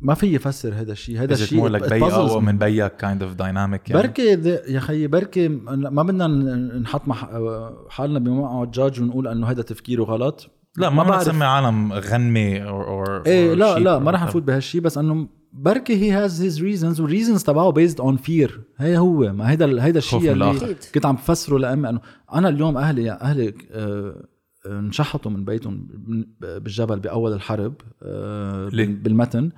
[0.00, 2.36] ما في يفسر هذا الشيء هذا الشيء مور لك بي me.
[2.36, 4.22] من بيك كايند اوف دايناميك يعني بركي
[4.72, 6.26] يا خيي بركي ما بدنا
[6.78, 7.02] نحط
[7.88, 11.16] حالنا بموقع جاج ونقول إنه هذا تفكيره غلط لا ما بدنا.
[11.16, 15.94] نسمي عالم غنمي أو أو إيه لا لا ما رح نفوت بهالشيء بس إنه بركي
[16.02, 19.98] he has his reasons وال reasons تبعه based on fear هي هو ما هيدا هيدا
[19.98, 20.76] الشيء اللي.
[20.94, 22.00] كنت عم بفسره لأمي إنه
[22.34, 24.24] أنا اليوم أهلي أهلي آه،
[24.66, 25.88] آه، انشحطوا من بيتهم
[26.40, 29.50] بالجبل بأول الحرب آه،؟ بالمتن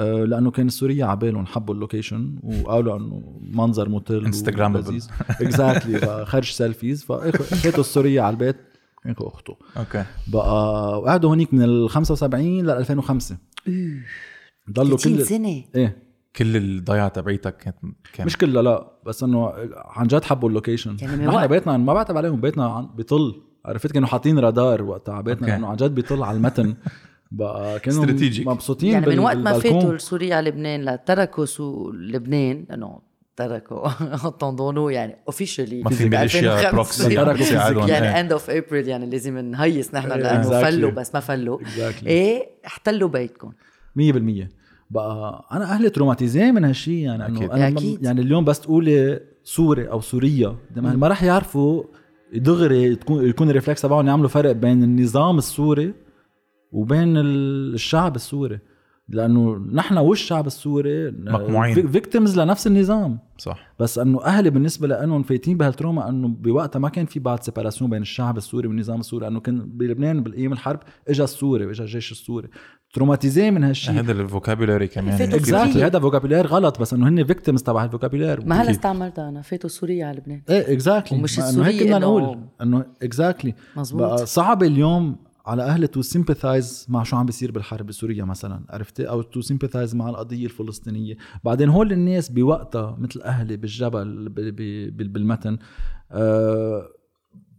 [0.00, 5.10] لأنه كان السورية على بالهم حبوا ال location وقالوا إنه منظر مطل Instagrammable.
[5.40, 8.56] exactly فخرج selfies فاخذوا السورية على البيت
[9.06, 9.56] اخذوا أخته.
[9.76, 10.04] أوكي.
[10.32, 13.36] بقى وقعدوا هونيك من ال 75 لل 2005
[14.70, 16.02] ضلوا 30 كل سنة؟ إيه.
[16.36, 17.76] كل الضيعه تبعيتك كانت
[18.12, 20.96] كان مش كلها لا بس إنه عن جد حبوا اللوكيشن.
[21.00, 23.42] يعني نحن بيتنا ما بعتب عليهم بيتنا بيطل.
[23.64, 25.46] عرفت؟ كانوا حاطين رادار وقتها على بيتنا.
[25.46, 26.74] لأنه عن جد بيطل على المتن.
[27.32, 28.46] بقى كانوا Strategic.
[28.46, 29.52] مبسوطين يعني من وقت ما.
[29.52, 32.98] فاتوا سوريا على لبنان لتركوا سو لبنان لأنه
[33.36, 33.88] تركوا
[34.40, 38.20] طندونو يعني اوفيشلي ما في ميليشيا بروكسي تركوا يعني.
[38.20, 40.64] اند اوف ابريل يعني لازم نهيس نحن إيه، لأنه exactly.
[40.64, 42.06] فلوا بس ما فلوا Exactly.
[42.06, 43.52] إيه احتلوا بيتكم
[43.98, 44.46] 100%
[44.90, 47.26] بقى أنا أهلي traumatisés من هالشيء يعني.
[47.26, 48.04] إنه أنا أكيد.
[48.04, 51.82] يعني اليوم بس تقولي سوري أو سوريا ما ما راح يعرفوا
[52.34, 55.94] دغري تكون يكون ال réflexe تبعهم يعملوا فرق بين النظام السوري
[56.72, 58.58] وبين ال- الشعب السوري
[59.08, 61.88] لأنه نحن والشعب السوري مقموعين.
[61.88, 63.18] victims لنفس النظام.
[63.38, 63.74] صح.
[63.80, 67.90] بس إنه أهلي بالنسبة لإنهم فايتين بهال trauma إنه بوقتها ما كان في بعد séparation
[67.90, 72.48] بين الشعب السوري والنظام السوري لأنه كان بلبنان بالايام الحرب اجى السوري واجى الجيش السوري.
[72.94, 75.22] traumatisés من هالشيء هذا ال vocabulary كمان.
[75.22, 79.42] exactly هذا vocabulaire غلط بس إنه هن victims تبع ال vocabulaire ما هلا استعملتها أنا
[79.42, 80.42] فاتوا سوريا على لبنان.
[80.50, 82.38] إيه exactly ومش إنه هيك السوري بدنا إنه- نقول.
[82.62, 83.54] إنه exactly
[84.24, 89.22] صعب اليوم على أهلي to sympathize مع شو عم بيصير بالحرب بسوريا مثلا عرفتي أو
[89.22, 91.16] to sympathize مع القضية الفلسطينية.
[91.44, 94.28] بعدين هول الناس بوقتها مثل أهلي بالجبل
[95.08, 95.58] بالمتن
[96.10, 96.88] آه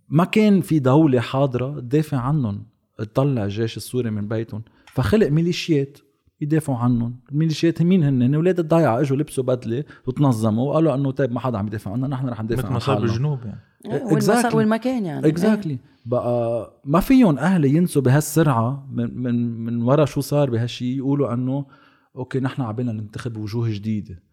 [0.10, 2.66] ما كان في دولة حاضرة تدافع عنهم.
[2.98, 4.62] تطلع الجيش السوري من بيتهم
[4.94, 5.98] فخلق ميليشيات
[6.42, 7.20] يدافعوا عنهم.
[7.32, 11.58] الميليشيات مين هن؟ هن أولاد الضيعة إجوا لبسوا بدلة وتنظموا وقالوا إنه طيب ما حدا
[11.58, 13.12] عم يدافع عنا نحن رح ندافع مثل عن ما صار حالنا.
[13.12, 13.60] بالجنوب يعني.
[13.86, 14.56] إيه، وين ما صار- Exactly.
[14.56, 15.28] وين ما كان يعني.
[15.28, 21.34] exactly بقى ما فيهم أهلي ينسوا بهالسرعة من من من ورا شو صار بهالشيء يقولوا
[21.34, 21.66] إنه
[22.16, 24.24] okay نحن عبينا ننتخب وجوه جديدة.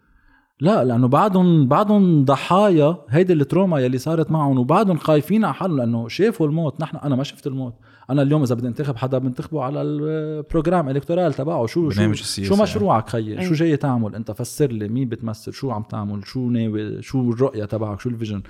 [0.61, 5.77] لا لأنه بعدهم بعدهم ضحايا هيدي ال trauma يلي صارت معهم وبعدهم خايفين على حالهم
[5.77, 6.81] لأنه شافوا الموت.
[6.81, 7.75] نحن أنا ما شفت الموت.
[8.11, 11.67] أنا اليوم إذا بدي انتخب حدا بنتخبه على ال programme électoral تبعه.
[11.67, 12.13] شو شو.
[12.43, 13.47] شو مشروعك خيي؟ أي.
[13.47, 17.65] شو جاي تعمل؟ أنت فسر لي مين بتمثل؟ شو عم تعمل؟ شو ناوي؟ شو الرؤية
[17.65, 18.43] تبعك؟ شو ال vision؟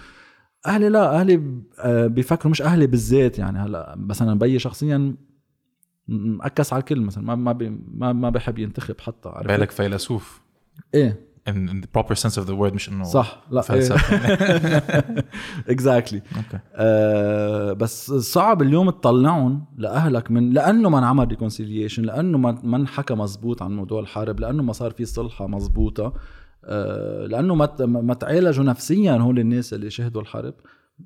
[0.66, 1.42] أهلي لا أهلي
[1.78, 3.58] آه، بيفكروا مش أهلي بالذات يعني.
[3.58, 5.16] هلا مثلا بيي شخصيا
[6.08, 10.40] مأكس على الكل مثلا ما ما بي ما, ما بحب ينتخب حتى عرفت؟ بالك فيلسوف.
[10.94, 11.30] إيه.
[11.50, 14.28] In, in the proper sense of the word مش إنه صح لا فلسفة.
[15.72, 16.22] Exactly.
[16.36, 22.76] Okay آه بس صعب اليوم تطلعهم لأهلك من لأنه ما انعمل reconciliation لأنه ما ما
[22.76, 26.12] انحكى مزبوط عن موضوع الحرب لأنه ما صار في صلحة مزبوطة.
[27.28, 27.54] لأنه
[27.86, 30.54] ما تعالجوا نفسيا هول الناس اللي شهدوا الحرب.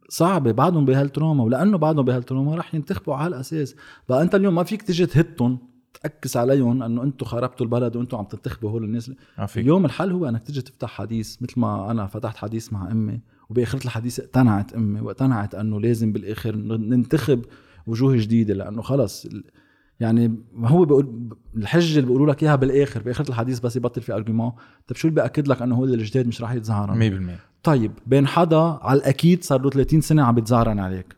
[0.09, 3.77] صعبة بعدهم بهال trauma ولأنه بعدهم بهال trauma رح ينتخبوا على هالاساس
[4.09, 5.59] بقى أنت اليوم ما فيك تيجي تهتهم
[6.03, 9.13] تأكس عليهم إنه أنتم خربتوا البلد وأنتم عم تنتخبوا هول الناس.
[9.47, 13.21] في اليوم الحل هو إنك تيجي تفتح حديث مثل ما أنا فتحت حديث مع أمي
[13.51, 17.45] وباخرة الحديث اقتنعت أمي واقتنعت إنه لازم بالآخر ننتخب
[17.87, 19.27] وجوه جديدة لأنه خلص
[20.01, 24.15] يعني ما هو بيقول الحجة اللي بيقولوا لك إياها بالآخر باخر الحديث بس يبطل في
[24.15, 24.53] ارجيومون
[24.89, 28.57] طيب شو اللي بيأكد لك إنه هو الجداد مش راح يتزعرن 100% طيب بين حدا
[28.59, 31.17] على الأكيد صار له 30 سنة عم بيتزعرن عليك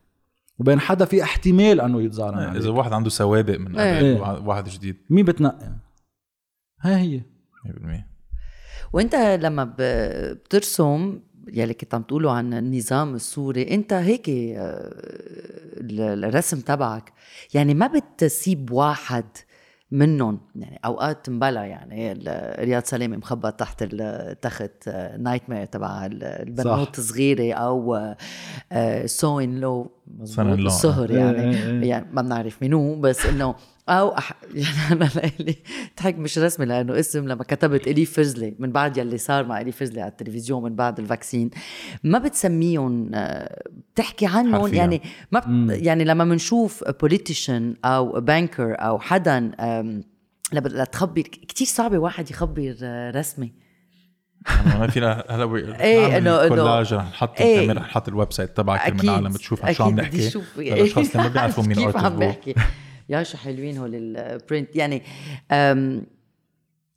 [0.58, 2.66] وبين حدا في احتمال إنه يتزعرن إذا عليك.
[2.78, 3.96] واحد عنده سوابق من إيه.
[3.96, 4.20] قبل إيه.
[4.20, 4.96] وع- واحد جديد.
[5.10, 5.72] مين بتنقي؟
[6.80, 7.20] هاي هي.
[7.66, 8.04] 100%
[8.92, 11.18] وإنت لما بترسم
[11.52, 14.32] يلي كنت عم تقولوا عن النظام السوري انت هيك آه،
[15.80, 17.12] ال- الرسم تبعك
[17.54, 19.24] يعني ما بتسيب واحد
[19.90, 22.12] منهم يعني أوقات مبلا يعني
[22.64, 28.14] رياض سلامه مخبى تحت التخت nightmare تبع ال- البنوت الصغيرة أو
[29.06, 29.90] سو ان لو.
[30.66, 31.88] السهر إيه، يعني إيه، إيه.
[31.90, 33.54] يعني ما بنعرف مين هو بس إنه
[33.88, 34.32] أو أح...
[34.54, 35.56] يعني أنا لإلي
[36.00, 39.72] ضحك مش رسمي لأنه اسم لما كتبت إلي فزلي من بعد يلي صار مع إلي
[39.72, 41.50] فزلي على التلفزيون من بعد ال vaccine
[42.04, 43.62] ما بتسميهم آه،
[43.94, 44.76] بتحكي عنهم حرفياً.
[44.76, 45.46] يعني ما بت...
[45.48, 45.70] مم.
[45.70, 49.50] يعني لما بنشوف politician أو banker أو حدا
[50.52, 53.52] لتخبر كتير صعبة واحد يخبر آه، رسمي
[54.66, 57.30] يعني ما فينا هلا إنه- إنه- كولاج رح نحط.
[57.40, 60.30] الكاميرا رح نحط ال website تبعك أكيد العالم تشوف شو عم نحكي.
[60.56, 62.54] للاشخاص اللي ما بيعرفوا مين كيف ارت عم بحكي
[63.08, 65.02] يا شو حلوين هول ال print يعني
[65.52, 66.06] أم،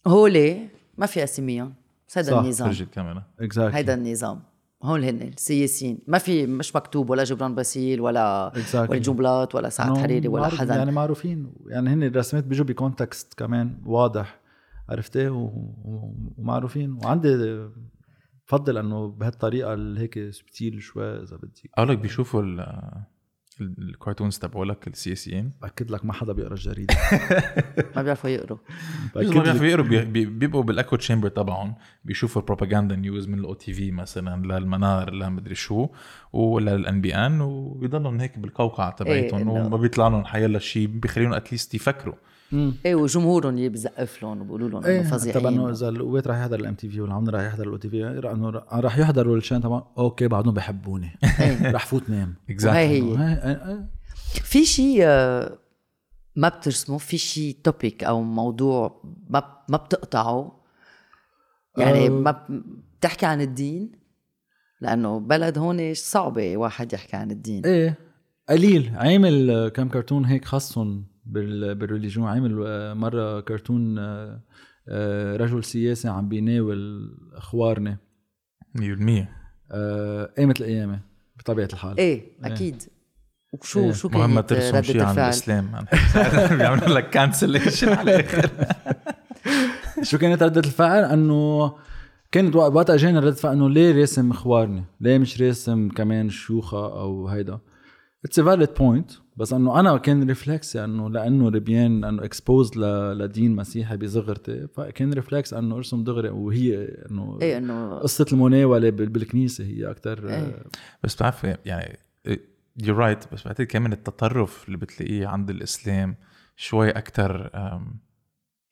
[0.08, 0.68] هولي
[0.98, 1.74] ما في اسميهم
[2.08, 2.68] بس هيدا صح، النظام.
[2.68, 4.42] فرجي الكاميرا exactly هيدا النظام.
[4.84, 6.00] هول هن السياسيين.
[6.08, 8.76] ما في مش مكتوب ولا جبران باسيل ولا Exactly.
[8.90, 11.54] ولا جنبلاط ولا سعد إنه حريري ولا حدا يعني معروفين.
[11.68, 14.40] يعني هن الرسمات بيجوا ب context كمان واضح.
[14.90, 16.94] عرفتي؟ ومعروفين.
[17.04, 17.60] وعندي
[18.48, 21.70] بفضل إنه بهالطريقة اللي هيك subtle شوي إذا بدك.
[21.78, 22.42] قالك بيشوفوا
[23.62, 26.96] ال- ال- ال cartoons تبعولك السياسيين باكد لك ما حدا بيقرأ الجريدة.
[27.96, 28.58] ما بيعرفوا يقروا.
[29.16, 33.40] ما بيعرفوا يقروا بي- بي- بيبقوا بال echo chamber تبعهم بيشوفوا ال propaganda news من
[33.40, 35.88] ال OTV مثلا للمنار لمدري شو
[36.34, 41.46] ولا لل NBN وبيضلهم هيك بالقوقعة تبعتهم إنه- وما بيطلع لهم حيلا شيء بيخليهم at
[41.46, 42.16] least يفكروا.
[42.86, 45.48] إيه وجمهورهم اللي بزقف لهم وبيقولوا لهم إيه إنه طب فظيعين.
[45.48, 49.38] انه إذا القوات راح يحضر ال MTV والعمر راح يحضر ال OTV إنه راح يحضروا
[49.38, 51.12] ال chaîne تبع okay بعدهم بحبوني.
[51.76, 52.36] راح فوت نام
[52.66, 53.02] وهي هي.
[53.02, 53.90] إيه، إيه، إيه.
[54.34, 55.58] في شيء آه،
[56.36, 60.60] ما بترسمه؟ في شيء topic أو موضوع ما ما بتقطعه؟
[61.78, 62.10] يعني آه.
[62.10, 62.48] ما
[63.00, 63.92] بتحكي عن الدين؟
[64.82, 67.66] لأنه بلد هون صعبة واحد يحكي عن الدين.
[67.66, 67.98] إيه
[68.50, 68.92] قليل.
[68.96, 71.09] عامل كم كرتون هيك خاصهم.
[71.26, 72.28] بال religion.
[72.28, 74.42] عامل آه، مرة كرتون آه،
[74.90, 77.98] آه، رجل سياسي عم بيناول الخوارنة.
[78.78, 79.28] 100%
[79.72, 81.00] آه، قامت القيامة
[81.40, 81.98] بطبيعة الحال.
[81.98, 82.84] إيه أكيد.
[83.54, 83.92] وشو إيه.
[83.92, 85.72] شو مهمة كانت ترسم شيء ردة عن الفعل؟ الاسلام
[86.58, 88.50] بيعملوا لك cancellation على الآخر.
[90.10, 91.74] شو كانت ردة الفعل؟ إنه
[92.32, 97.00] كانت وق- وقتها اجاني ردة فعل إنه ليه راسم خوارنة؟ ليه مش راسم كمان شيوخة
[97.02, 97.60] أو هيدا؟
[98.26, 103.56] It's valid point بس إنه أنا كان réflexe ي إنه لأنه ربيان إنه exposed لدين
[103.56, 109.64] مسيحي بصغرتي فكان réflexe إنه أرسم دغري وهي إنه إيه إنه قصة المناولة بال- بالكنيسة
[109.64, 110.64] هي أكثر إيه.
[111.04, 112.00] بس بتعرف يعني
[112.84, 116.16] you're right بس بعتقد كمان التطرف اللي بتلاقيه عند الإسلام
[116.56, 117.50] شوي أكثر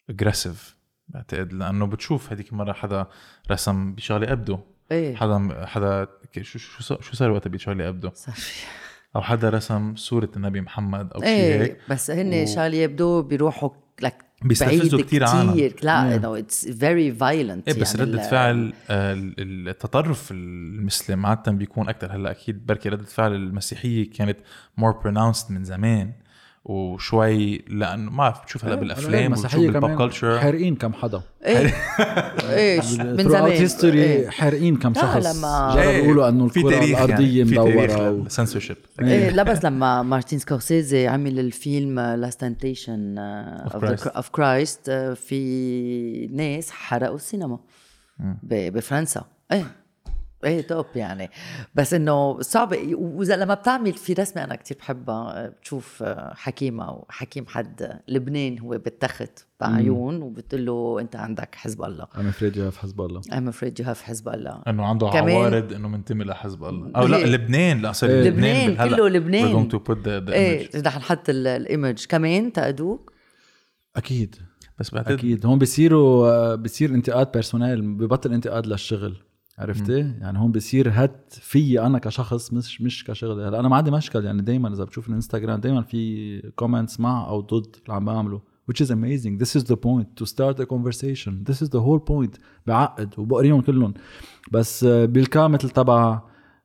[0.09, 3.07] aggressive بعتقد لأنه بتشوف هذيك المره حدا
[3.51, 4.59] رسم بشارلي إيبدو.
[4.91, 5.15] إيه.
[5.15, 6.07] حدا حدا
[6.41, 8.35] شو شو صار- شو صار وقتها بشارلي إيبدو؟ صار
[9.17, 11.77] أو حدا رسم صورة النبي محمد أو شيء إيه هيك.
[11.89, 13.69] بس هن و- شال يبدو بيروحوا
[14.01, 15.51] لك بيستفزوا كتير عالم.
[15.51, 15.75] كتير.
[15.83, 21.89] لا إنه it's very violent إيه بس ردة فعل آه، ال- التطرف المسلم عادة بيكون
[21.89, 22.11] أكتر.
[22.15, 24.37] هلأ أكيد بركي ردة فعل المسيحية كانت
[24.81, 26.11] more pronounced من زمان.
[26.67, 31.21] وشوي لأنه ما بعرف بتشوف هلا بالأفلام وبتشوف المسيحية بال pop culture حارقين كم حدا.
[31.45, 31.57] إيه.
[32.57, 33.51] إيه ش- من زمان.
[33.51, 34.29] هيستوري إيه.
[34.29, 35.25] حارقين كم شخص.
[35.37, 38.23] لما- جربوا يقولوا إنه في الكرة تاريخ يعني في تاريخ مدورة و...
[38.23, 39.29] للسنسورشيب إيه.
[39.29, 43.15] لا بس لما مارتين سكورسيزي عمل الفيلم لاست تمتيشن
[43.69, 44.07] Christ.
[44.15, 47.59] اوف كرايست في ناس حرقوا السينما
[48.19, 49.25] ب- بفرنسا.
[49.51, 49.65] إيه.
[50.43, 51.29] إيه توب يعني.
[51.75, 52.75] بس إنه صعب.
[52.93, 58.69] وإذا لما بتعمل في رسمة أنا كتير بحبها بتشوف حكيمة أو حكيم حد لبنان هو
[58.69, 62.05] بالتخت بعيون وبتقول له أنت عندك حزب الله.
[62.05, 63.21] I'm afraid you have حزب الله.
[63.21, 64.61] I'm afraid you have حزب الله.
[64.67, 66.91] إنه عنده كمان- عوارض إنه منتمي لحزب الله.
[66.95, 67.25] أو لا.
[67.25, 67.81] لبنان.
[67.81, 69.45] لا سوري لبنان، هلا كله لبنان.
[69.51, 70.69] we're going to put the, the إيه.
[70.75, 73.11] رح نحط ال- ال image كمان تأدوك؟
[73.95, 74.35] أكيد.
[74.79, 75.45] بس بعتقد أكيد.
[75.45, 79.17] هون بصيروا آه، بصير انتقاد personnel ببطل انتقاد للشغل.
[79.57, 83.91] عرفتي؟ يعني هون بصير هات في أنا كشخص مش مش كشغل هلا أنا ما عندي
[83.91, 84.25] مشكل.
[84.25, 88.81] يعني دائما إذا بتشوف الإنستغرام دائما في comments مع أو ضد اللي عم بعمله which
[88.81, 89.37] is amazing.
[89.37, 91.43] This is the point to start a conversation.
[91.49, 92.39] This is the whole point.
[92.67, 93.93] بعقد وبقريهم كلهم.
[94.51, 96.21] بس آه، بالكا مثل تبع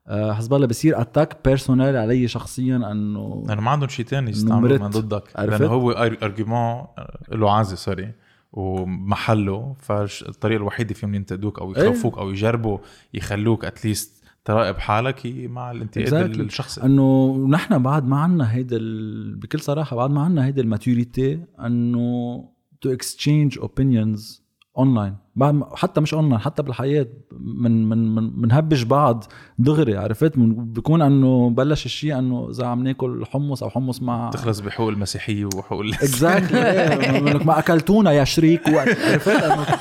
[0.09, 4.79] آه، حزب الله بصير اتاك بيرسونيل علي شخصيا إنه لأنه ما عندهم شيء تاني يستعملوا.
[4.79, 6.85] من ضدك؟ لأنه هو ارجيومون
[7.33, 8.15] له عازي سوري
[8.53, 11.83] ومحله فالطريقة الوحيدة فيهم ينتقدوك أو إيه.
[11.83, 12.79] يخوفوك أو يجربوا
[13.15, 16.41] يخلوك اتليست تراقب حالك مع الانتقاد Exactly.
[16.41, 19.37] الشخصي إنه نحن بعد ما عنا هيدا ال...
[19.37, 22.45] بكل صراحة بعد ما عنا هيدا الماتوريتي إنه
[22.81, 24.42] to exchange opinions
[24.79, 29.25] online بعد حتى مش اونلاين حتى بالحياة من من من منهبش بعض
[29.59, 34.31] دغري عرفت؟ من بيكون إنه بلش الشيء إنه إذا عم ناكل حمص أو حمص مع
[34.31, 39.79] تخلص بحقوق المسيحيه وحقوق exactly ما أكلتونا يا شريك عرفت؟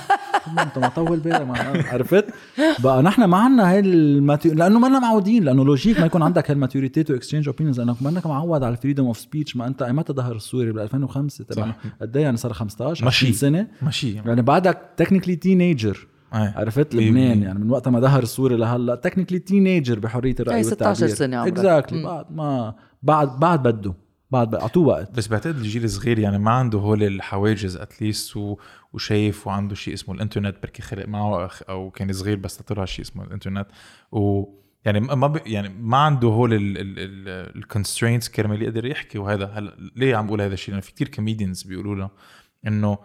[0.64, 2.26] انت ما طول بالك ما- عرفت؟
[2.80, 4.50] بقى نحن ما عندنا هاي ال mati...
[4.50, 8.10] لأنه ما معودين لأنه logic ما يكون عندك هال maturity to exchange opinions لانك ما
[8.10, 11.74] انك معود على ال freedom of speech ما أنت متى ظهر السوري؟ بال 2005 تبع.
[12.02, 13.26] قد إيه يعني صار 15 ماشي.
[13.28, 14.14] 20 سنة؟ ماشي.
[14.14, 16.54] يعني بعدك technically teenager إيه.
[16.58, 17.44] عرفت؟ مية لبنان.
[17.44, 21.16] يعني من وقت ما ظهر السوري لهلا technically teenager بحرية الرأي 16 والتعبير.
[21.16, 21.52] سنة عمرك.
[21.52, 22.04] exactly.
[22.04, 22.74] بعد ما
[23.04, 23.94] بعد بعد بده.
[24.32, 25.18] بعد اعطوه وقت.
[25.18, 28.58] بس بعتقد الجيل الصغير يعني ما عنده هول الحواجز at least و...
[28.94, 33.24] وشايف وعنده شيء اسمه الإنترنت بركي خلق معه أو كان صغير بس طلع شيء اسمه
[33.24, 33.68] الإنترنت
[34.12, 34.46] و
[34.86, 35.48] يعني ما ب...
[35.48, 36.50] يعني ما عنده هول
[37.56, 41.08] ال constraints كرمال يقدر يحكي وهذا هلا ليه عم بقول هذا الشيء؟ لأنه في كتير
[41.08, 42.10] comedians بيقولوا له
[42.68, 42.98] إنه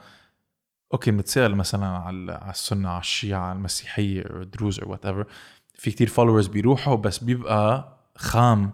[0.92, 5.26] okay بنتسال مثلا على على السنة على الشيعة على المسيحية أو الدروز أو whatever
[5.74, 8.70] في كتير followers بيروحوا بس بيبقى خام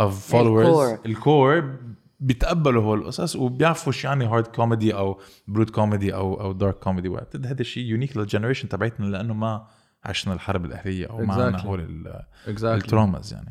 [0.00, 0.98] of followers ال core.
[1.06, 1.78] ال core
[2.24, 7.08] بيتقبلوا هول القصص وبيعرفوا شو يعني hard comedy أو broad comedy أو أو dark comedy
[7.08, 9.66] وقت هذا الشيء unique لل generation تبعتنا لأنه ما
[10.04, 11.66] عشنا الحرب الأهلية أو ما عندنا Exactly.
[11.66, 12.22] هول ال-
[12.56, 12.64] exactly.
[12.64, 13.50] ال traumas يعني.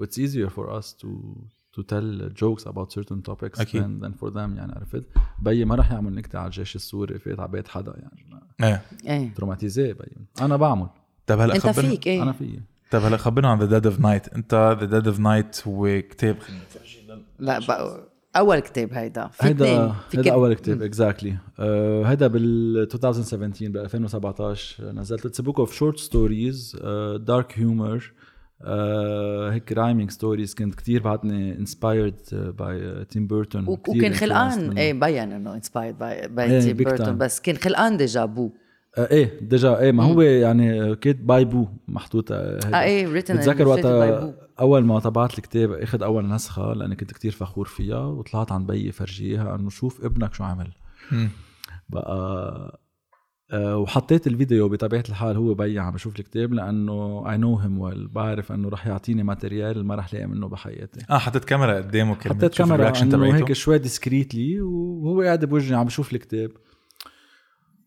[0.00, 1.08] 100% it's easier for us to
[1.76, 3.82] to tell jokes about certain topics أكيد.
[3.82, 5.04] than, than for them يعني عرفت؟
[5.38, 8.42] بيي ما رح يعمل نكتة على الجيش السوري فات على بيت حدا يعني.
[8.62, 8.82] إيه.
[9.12, 9.34] إيه.
[9.34, 10.86] تروماتيزي بيي أنا بعمل.
[11.26, 12.22] طب هلا أنت خبرنا فيك إيه.
[12.22, 12.62] أنا فيي.
[12.90, 16.36] طب هلا خبرنا عن the dead of night أنت the dead of night هو كتاب
[17.38, 21.36] لا بقى أول كتاب هيدا في هيدا في هيدا أول كتاب exactly
[22.06, 25.26] هيدا بال 2017 ب 2017 نزلت.
[25.26, 26.76] it's book of short stories
[27.20, 28.12] dark humor
[29.52, 32.14] هيك rhyming stories كنت كتير بعدني inspired
[32.58, 37.18] by تيم بيرتون وك- وكان خلقان إيه بين إنه inspired by تيم بيرتون.
[37.18, 38.52] بس كان خلقان déjà Poe آه
[38.98, 44.34] إيه déjà إيه ما هو يعني كاتب by Poe محطوطة آه إيه written بتذكر وقتها
[44.60, 48.92] أول ما طبعت الكتاب أخذ أول نسخة لأني كنت كتير فخور فيها وطلعت عند بيي
[48.92, 50.72] فرجيها إنه شوف ابنك شو عمل.
[51.88, 52.80] بقى
[53.50, 58.08] آه، وحطيت الفيديو بطبيعة الحال هو بيي عم بشوف الكتاب لأنه I know him well
[58.08, 61.00] بعرف إنه رح يعطيني material ما رح لاقي منه بحياتي.
[61.10, 66.12] آه حطيت كاميرا قدامه حطيت كاميرا إنه هيك شوي discreetly وهو قاعد بوجهي عم بشوف
[66.12, 66.50] الكتاب.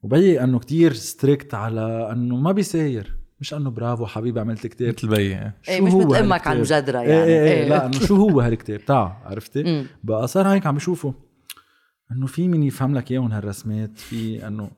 [0.04, 5.08] وبيي إنه كتير strict على إنه ما بيساير مش إنه برافو حبيبي عملت كتاب مثل
[5.08, 5.18] بي.
[5.18, 7.24] إيه شو مش هو مثل أمك؟ على المجدره إيه يعني.
[7.24, 7.70] إيه, إيه.
[7.70, 9.86] لا إنه شو هو هالكتاب تعا عرفتي؟ مم.
[10.04, 11.14] بقى صار هيك عم بشوفه.
[12.12, 14.72] إنه في مين يفهم لك إياهم هالرسمات؟ في إنه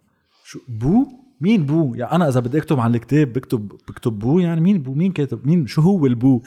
[0.43, 1.07] شو Poe؟
[1.41, 4.93] مين Poe؟ يعني أنا إذا بدي أكتب عن الكتاب بكتب بكتب Poe يعني مين Poe؟
[4.93, 6.41] مين كاتب؟ مين؟ شو هو ال Poe؟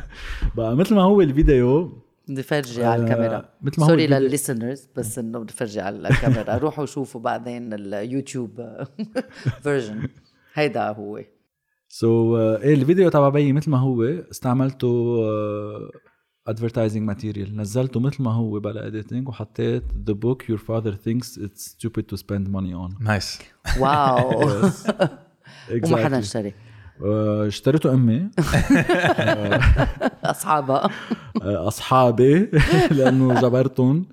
[0.56, 3.48] بقى مثل ما هو الفيديو بدي فرجي على آه، الكاميرا.
[3.62, 6.58] مثل ما هو سوري للليسنرز بس إنه بدي فرجي على الكاميرا.
[6.64, 8.84] روحوا شوفوا بعدين اليوتيوب
[9.62, 10.08] version
[10.54, 11.20] هيدا هو.
[11.88, 15.16] so so, uh, إيه الفيديو تبع بيي مثل ما هو استعملته
[16.46, 21.74] advertising material نزلته مثل ما هو بلا editing وحطيت the book your father thinks it's
[21.76, 23.02] stupid to spend money on.
[23.02, 23.38] nice
[23.80, 24.40] wow.
[25.84, 26.54] وما حدا اشتري.
[27.46, 28.30] اشتريته أمي.
[30.24, 30.90] أصحابها.
[31.42, 32.50] آه، أصحابي
[32.96, 34.06] لأنه جبرتهم.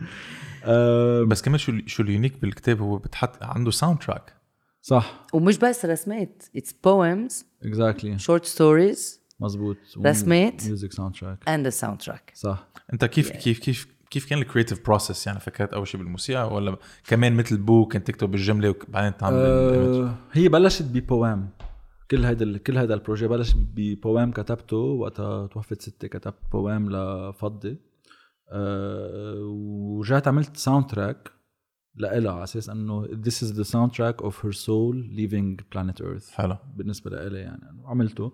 [0.65, 4.33] آه، بس كمان شو شو ال unique بالكتاب هو بتحط عنده soundtrack
[4.81, 5.25] صح.
[5.33, 8.99] ومش بس رسمات it's poems exactly short stories
[9.39, 10.65] مزبوط رسمات.
[10.65, 12.33] music soundtrack and the soundtrack.
[12.33, 12.67] صح.
[12.93, 16.77] أنت كيف كيف كيف كيف كان ال creative process يعني فكرت أول شيء بالموسيقى ولا
[17.07, 21.49] كمان مثل poème كنت تكتب الجمله وبعدين تعمل؟ آه هي بلشت ب poème
[22.13, 26.89] كل هيدا كل هيدا ال projet بلش ب poème كتبته وقتها توفت ستي كتبت poème
[26.91, 27.77] لفضي.
[28.51, 31.31] آه ورجعت عملت soundtrack
[31.95, 36.31] لإلها على أساس إنه this is the soundtrack of her soul leaving planet earth.
[36.31, 36.57] حلو.
[36.75, 38.31] بالنسبة لإلي يعني عملته.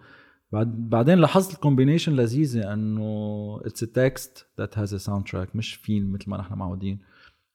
[0.52, 6.12] بعد بعدين لاحظت ال combination لذيذة إنه it's text that has a soundtrack مش فيلم
[6.12, 7.00] مثل ما نحن معودين.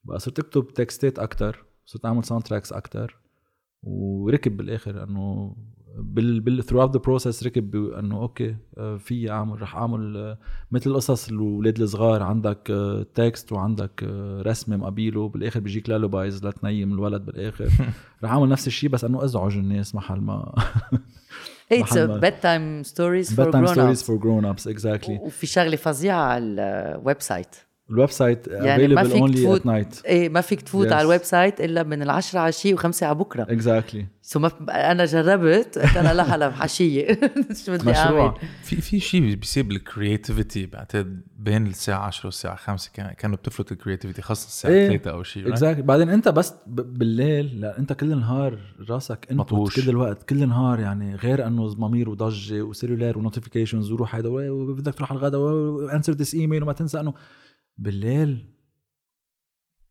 [0.05, 3.17] بقى صرت اكتب textات أكثر صرت أعمل soundtracks أكثر
[3.83, 5.57] وركب بالآخر إنه
[5.97, 10.39] بال بال throughout the process ركب إنه okay آه، في اعمل رح أعمل آه،
[10.73, 12.23] مثل قصص الأولاد الصغار.
[12.23, 12.73] عندك
[13.15, 15.29] text وعندك آه، رسمه مقابيله.
[15.29, 17.69] بالآخر بيجيك lullabies لتنيم الولد بالآخر.
[18.25, 20.55] رح أعمل نفس الشيء بس إنه أزعج الناس محل ما.
[21.73, 21.99] it's.
[21.99, 27.21] bedtime stories for bedtime grown stories for grown ups exactly وفي شغلة فظيعة على ال
[27.21, 27.57] website.
[27.91, 30.93] ال website يعني ما available فيك only تفوت- at night إيه ما فيك تفوت Yes.
[30.93, 35.79] على الويب سايت إلا من العشرة عشية وخمسة على بكرة exactly so ما أنا جربت
[35.79, 37.07] قلت أنا لا هلا عشيه
[37.67, 38.33] شو بدي مشروع أعمل
[38.63, 43.73] في في شيء بيصير بال creativity بعتقد بين الساعة 10 والساعة 5 كان كانوا بتفلت
[43.73, 44.89] ال creativity خاصة الساعة إيه.
[44.89, 45.49] 3 أو شيء?
[45.49, 48.59] exactly بعدين أنت بس ب- بالليل لا أنت كل النهار
[48.89, 49.81] راسك مطوش.
[49.81, 54.29] كل الوقت كل النهار يعني غير أنه ضمير وضجة و cellulaire و notifications وروح هيدا
[54.29, 57.15] و- وبدك تروح على الغداء و answer this email وما تنسى أنه
[57.79, 58.47] بالليل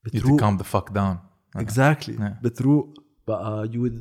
[0.07, 0.41] You بتروق.
[0.41, 1.17] calm the fuck down.
[1.55, 2.35] exactly نعم.
[2.43, 2.93] بتروق.
[3.27, 3.91] بقى you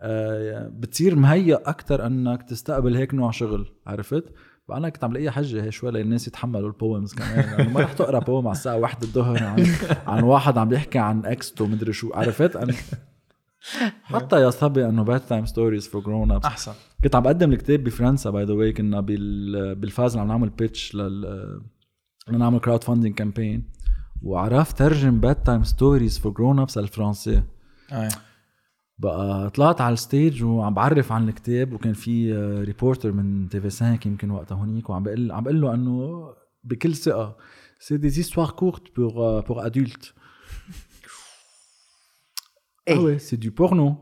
[0.00, 3.72] آه بتصير مهيأ أكثر أنك تستقبل هيك نوع شغل.
[3.86, 4.24] عرفت؟
[4.68, 7.44] بقى أنا كنت عم لاقيها حجة هي شوي للناس يتحملوا ال poems كمان.
[7.58, 9.66] يعني ما رح تقرأ poem على الساعة 1 الظهر عن
[10.06, 12.10] عن واحد عم بيحكي عن ex تو مدري شو.
[12.14, 12.74] عرفت؟ أنا
[14.02, 16.72] حتى يا صبي إنه Bedtime Stories for Grown Ups أحسن.
[17.04, 20.50] كنت عم بقدم الكتاب بفرنسا by the way كنا بال بال phase اللي عم نعمل
[20.50, 21.60] pitch لل
[22.30, 23.64] نعمل crowdfunding campaign
[24.22, 27.42] وعرفت ترجم Bedtime Stories for Grown Ups للفرنسي
[27.92, 28.08] آه.
[28.98, 32.32] بقى طلعت على ال stage وعم بعرف عن الكتاب وكان في
[32.64, 36.26] reporter من TV 5 يمكن وقتها هونيك وعم بقول عم بقول له إنه
[36.64, 37.36] بكل ثقة
[37.80, 40.14] c'est des histoires courtes pour pour adultes.
[42.88, 43.86] Ah ouais, c'est du porno.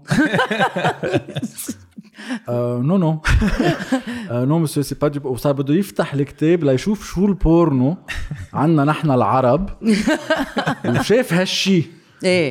[2.48, 7.96] euh, non, monsieur, c'est pas du وصار بده يفتح الكتاب ليشوف شو البورنو
[8.54, 9.70] عنا نحن العرب
[10.84, 11.84] وشاف هالشي
[12.24, 12.50] إيه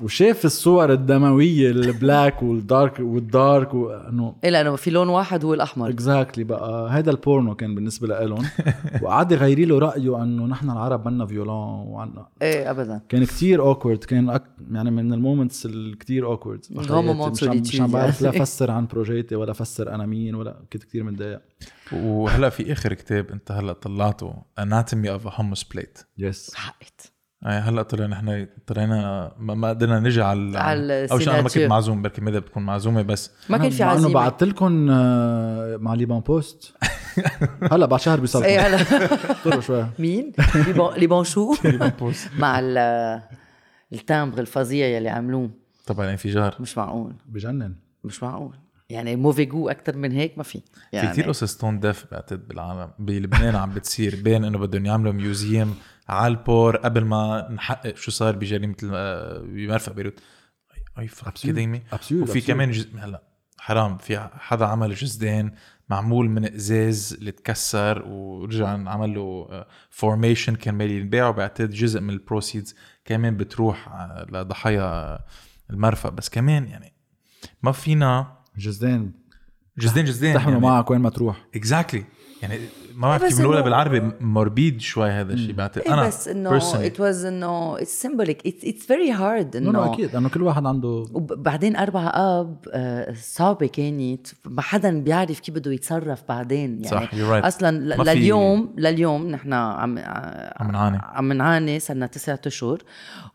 [0.00, 5.44] وشاف الصور الدموية ال black وال dark وال dark وانه إيه لأنه في لون واحد
[5.44, 5.88] هو الأحمر.
[5.88, 6.90] exactly بقى.
[6.90, 8.46] هذا البورنو كان بالنسبة لهم
[9.02, 11.56] وقعد يغيري له رأيه إنه نحن العرب منا violents
[11.86, 12.26] وعنا.
[12.42, 13.00] إيه ابدا.
[13.08, 14.44] كان كتير awkward كان awk...
[14.70, 18.28] يعني من ال moments الكتير awkward مش عم, مش عم بعرف لا.
[18.42, 21.40] أفسر عن projet ي ولا أفسر أنا مين ولا كنت كتير متضايق.
[21.92, 27.56] وهلا في آخر كتاب أنت هلا طلعته Anatomy of a hummus plate يس حقت يعني
[27.60, 31.58] هلا طلع نحن طلعنا ما ما قدرنا نجي على على أو شيء أنا ما كنت.
[31.58, 34.14] معزوم بركي مدى بتكون معزومة بس ما كان في مع إنه عزيمة.
[34.14, 36.74] بعثت لكم آه، مع ليبان بوست.
[37.72, 39.86] هلا بعد شهر إيه بيصلكم هلا شوي.
[39.98, 40.32] مين؟
[40.66, 41.54] لي بون- لي بونشو
[42.00, 42.28] بوست.
[42.38, 43.22] مع ال-
[43.92, 45.50] ال timbre الفظيع يلي عملوه
[45.86, 46.56] طبعا انفجار.
[46.60, 47.12] مش معقول.
[47.26, 47.74] بجنن.
[48.04, 48.54] مش معقول.
[48.90, 50.58] يعني mauvais goût أكثر من هيك ما في.
[50.58, 50.62] في
[50.92, 51.08] يعني.
[51.08, 55.74] كثير قصص tone deaf بعتقد بالعالم بلبنان عم بتصير بين إنه بدهم يعملوا museum
[56.10, 60.20] على ال port قبل ما نحقق شو صار بجريمة آه، بمرفق بيروت.
[60.98, 63.22] are you fucking kidding me absolutely وفي كمان جزء هلا
[63.58, 65.54] حرام في حدا عمل جزدين
[65.88, 69.48] معمول من إزاز اللي تكسر ورجع عمل له
[69.90, 75.18] formation كان مالي ينباع بعتقد جزء من ال proceeds كمان بتروح آه، لضحايا
[75.70, 76.92] المرفق بس كمان يعني
[77.62, 79.12] ما فينا جزدين
[79.78, 80.66] جزدين جزدين تحملوا يعني.
[80.66, 81.46] معك وين ما تروح.
[81.54, 82.04] exactly
[82.42, 82.60] يعني
[83.00, 86.60] ما بعرف بس كيف بنقولها بالعربي morbid شوي هذا الشيء بعتقد إيه أنا بس إنه
[86.60, 90.66] it was إنه it's symbolic it's, it's very hard انه انه أكيد لأنه كل واحد
[90.66, 96.88] عنده وبعدين أربعة آب آه، صعبة كانت ما حدا بيعرف كيف بده يتصرف بعدين يعني
[97.06, 97.48] صح، you're right.
[97.48, 99.98] في- لليوم لليوم نحن عم
[100.56, 100.98] عم نعاني.
[101.02, 102.82] عم نعاني صرنا تسعة أشهر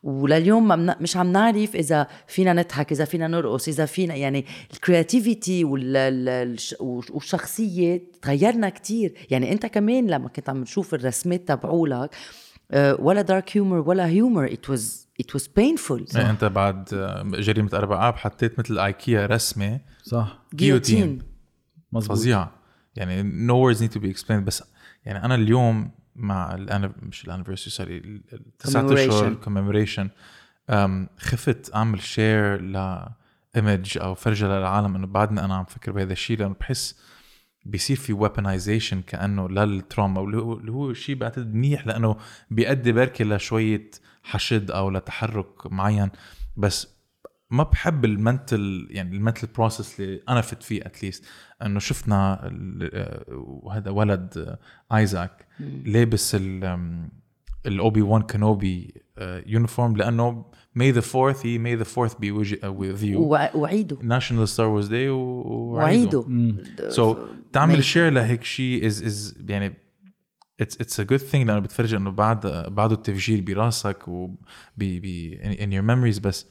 [0.03, 0.67] ولليوم
[1.01, 5.63] مش عم نعرف إذا فينا نضحك إذا فينا نرقص إذا فينا يعني الكرياتيفيتي
[7.09, 12.15] والشخصية تغيرنا كتير يعني أنت كمان لما كنت عم تشوف الرسمات تبعولك
[12.71, 14.81] آه، ولا dark humor ولا humor it was
[15.23, 16.15] it was painful.
[16.15, 20.39] يعني انت بعد آه، جريمة أربع آب حطيت مثل ايكيا رسمة صح.
[20.55, 21.21] guillotine
[21.91, 22.51] مزبوط فظيعة.
[22.95, 24.63] يعني no words need to be explained بس
[25.05, 29.43] يعني أنا اليوم مع الان مش ال anniversary sorry التسعة أشهر Commemoration.
[29.43, 30.09] commemoration
[31.17, 33.05] خفت أعمل share ل
[33.55, 36.95] image أو فرجة للعالم إنه بعدني أنا عم فكر بهذا الشيء لأنه بحس
[37.65, 42.15] بيصير في weaponization كأنه لل trauma واللي هو اللي هو شيء بعتقد منيح لأنه
[42.51, 43.91] بيؤدي بركي لشوية
[44.23, 46.09] حشد أو لتحرك معين.
[46.57, 46.95] بس
[47.49, 51.25] ما بحب ال mental يعني ال mental process اللي أنا فت فيه at least
[51.61, 55.47] إنه شفنا ال- آه، وهذا ولد آه، ايزاك
[55.85, 57.09] لابس ال آم،
[57.65, 58.93] ال Obi-Wan Kenobi
[59.45, 60.45] uniform لأنه
[60.79, 63.17] May the 4th he May the 4th be with you- with you.
[63.17, 66.23] وع- وعيدوا National Star Wars Day و- وعيدوا
[66.89, 67.17] so
[67.53, 67.81] تعمل ماشي.
[67.89, 69.73] share لهيك شيء is is يعني
[70.61, 74.35] it's it's a good thing لأنه بتفرج إنه بعد بعده التفجير براسك will
[74.77, 76.45] be in your memories بس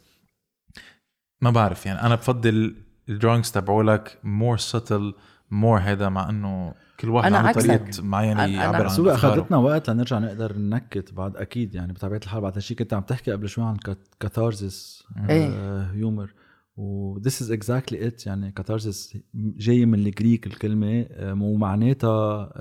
[1.42, 2.76] ما بعرف يعني أنا بفضل
[3.08, 5.14] ال drawings تبعولك more still
[5.50, 7.60] more هذا مع إنه كل واحد أنا عنده.
[7.60, 9.08] طريقة معينة أنا- أنا- يعبر عن.
[9.08, 13.32] أخذتنا وقت لنرجع نقدر ننكت بعد أكيد يعني بطبيعة الحال بعد هالشيء كنت عم تحكي
[13.32, 13.76] قبل شوي عن
[14.20, 15.82] catharsis إيه.
[15.92, 16.34] humor
[16.76, 22.52] و this is exactly it يعني catharsis جاي من ال Greek الكلمة آه، ومعناتها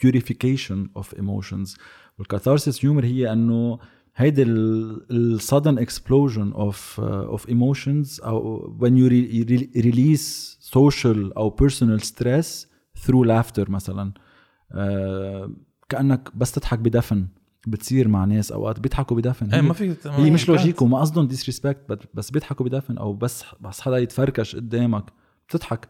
[0.00, 1.76] purification of emotions
[2.18, 3.78] وال catharsis humor هي إنه
[4.16, 11.36] هيدي ال sudden explosion of uh, of emotions أو when you re- re- release social
[11.36, 12.66] أو personal stress
[13.04, 14.12] through laughter مثلا
[14.72, 15.50] آه،
[15.88, 17.26] كأنك بس تضحك بدفن
[17.66, 20.58] بتصير مع ناس أوقات بيضحكوا بدفن إيه ما في هي مش كانت.
[20.60, 25.04] logic وما قصدهم disrespect بس بيضحكوا بدفن أو بس بس حدا يتفركش قدامك
[25.48, 25.88] بتضحك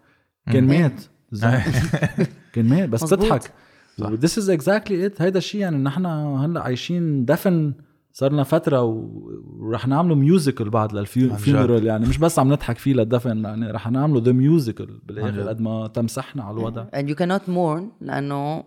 [0.53, 0.71] كان مم.
[0.71, 1.01] مات
[1.33, 1.65] الزلمة.
[2.53, 3.05] كان مات بس.
[3.05, 3.53] بتضحك
[3.99, 7.73] و this is exactly it هيدا الشيء يعني نحن هلأ عايشين دفن
[8.19, 12.79] صار لنا فترة و- ورح نعمله musical بعد لل funeral يعني مش بس عم نضحك
[12.79, 15.49] فيه للدفن يعني رح نعمله the musical بالآخر.
[15.49, 18.65] قد ما تمسحنا على الوضع and you cannot mourn لأنه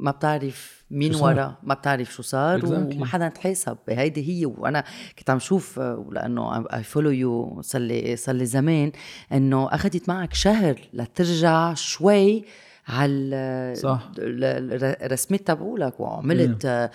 [0.00, 1.14] ما بتعرف مين.
[1.14, 2.96] ورا ما بتعرف شو صار Exactly.
[2.96, 4.84] وما حدا تحاسب هيدي هي وأنا
[5.18, 8.92] كنت عم شوف آه، لأنه I follow you صار لي صار لي زمان
[9.32, 12.44] إنه أخذت معك شهر لترجع شوي
[12.88, 14.10] على صح.
[14.18, 16.90] الرسمات تبعولك وعملت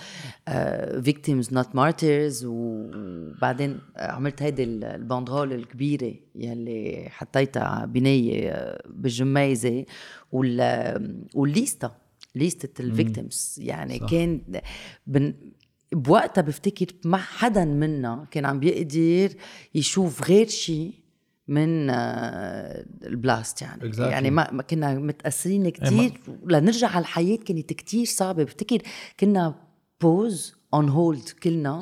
[1.04, 9.86] victims not martyrs وبعدين عملت هيدي ال- ال banderole الكبيرة يلي حطيتها بنية آه، بالجميزة
[10.32, 11.92] وال والليستا
[12.36, 14.00] ليستة ال victims يعني.
[14.00, 14.10] صح.
[14.10, 14.42] كان
[15.08, 15.34] بن
[15.94, 19.36] بوقتها بفتكر ما حدا منا كان عم بيقدر
[19.76, 20.94] يشوف غير شيء
[21.48, 24.00] من آه، ال blast يعني Exactly.
[24.00, 26.12] يعني ما كنا متأثرين كثير
[26.46, 28.78] لنرجع على الحياة كانت كثير صعبة بفتكر
[29.20, 29.56] كنا
[30.02, 31.82] pause on hold كلنا.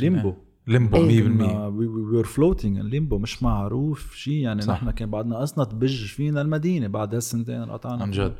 [0.00, 0.34] limbo.
[0.66, 1.22] limbo إيه.
[1.22, 1.32] 100%
[1.72, 4.74] we are floating ال limbo مش معروف شيء يعني صح.
[4.74, 8.34] نحن كان بعدنا قصنا تبج فينا المدينة بعد هالسنتين قطعنا عن جد.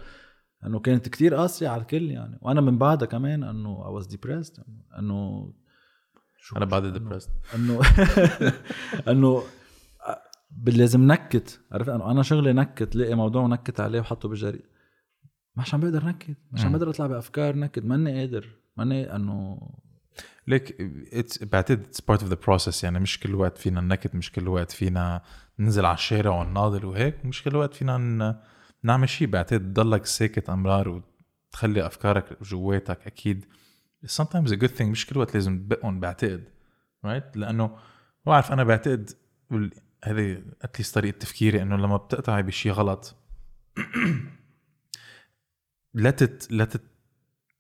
[0.67, 4.65] انه كانت كتير قاسية على الكل يعني وأنا من بعدها كمان إنه I was depressed
[4.99, 5.53] إنه
[6.41, 7.81] شو أنا بعد depressed إنه
[9.09, 9.43] إنه
[10.67, 14.63] لازم نكت عرفت؟ انه أنا شغلي نكت لاقي موضوع نكت عليه وحطه بالجريدة
[15.57, 16.73] مش عم بقدر نكت مش عم.
[16.73, 18.47] بقدر أطلع بأفكار نكت ماني قادر
[18.77, 19.61] ماني إنه
[20.47, 20.77] ليك
[21.13, 24.49] it's بعتقد it's part of the process يعني مش كل وقت فينا نكت مش كل
[24.49, 25.23] وقت فينا
[25.59, 28.43] ننزل على الشارع ونناضل وهيك مش كل وقت فينا
[28.83, 31.03] نعمل شيء بعتقد تضلك ساكت أمرار
[31.53, 33.45] وتخلي أفكارك جواتك أكيد.
[34.07, 36.45] sometimes a good thing مش كل وقت لازم تبقهم بعتقد
[37.07, 37.79] right لأنه ما
[38.27, 39.11] بعرف أنا بعتقد
[40.05, 43.17] هذه at least طريقة تفكيري إنه لما بتقطعي بشيء غلط
[45.95, 46.91] let it let it-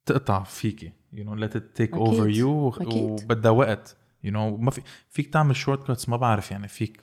[0.07, 1.95] تقطع فيكي you know لا take.
[1.95, 2.74] over you.
[2.86, 7.03] وبدها وقت you know ما في فيك تعمل shortcuts ما بعرف يعني فيك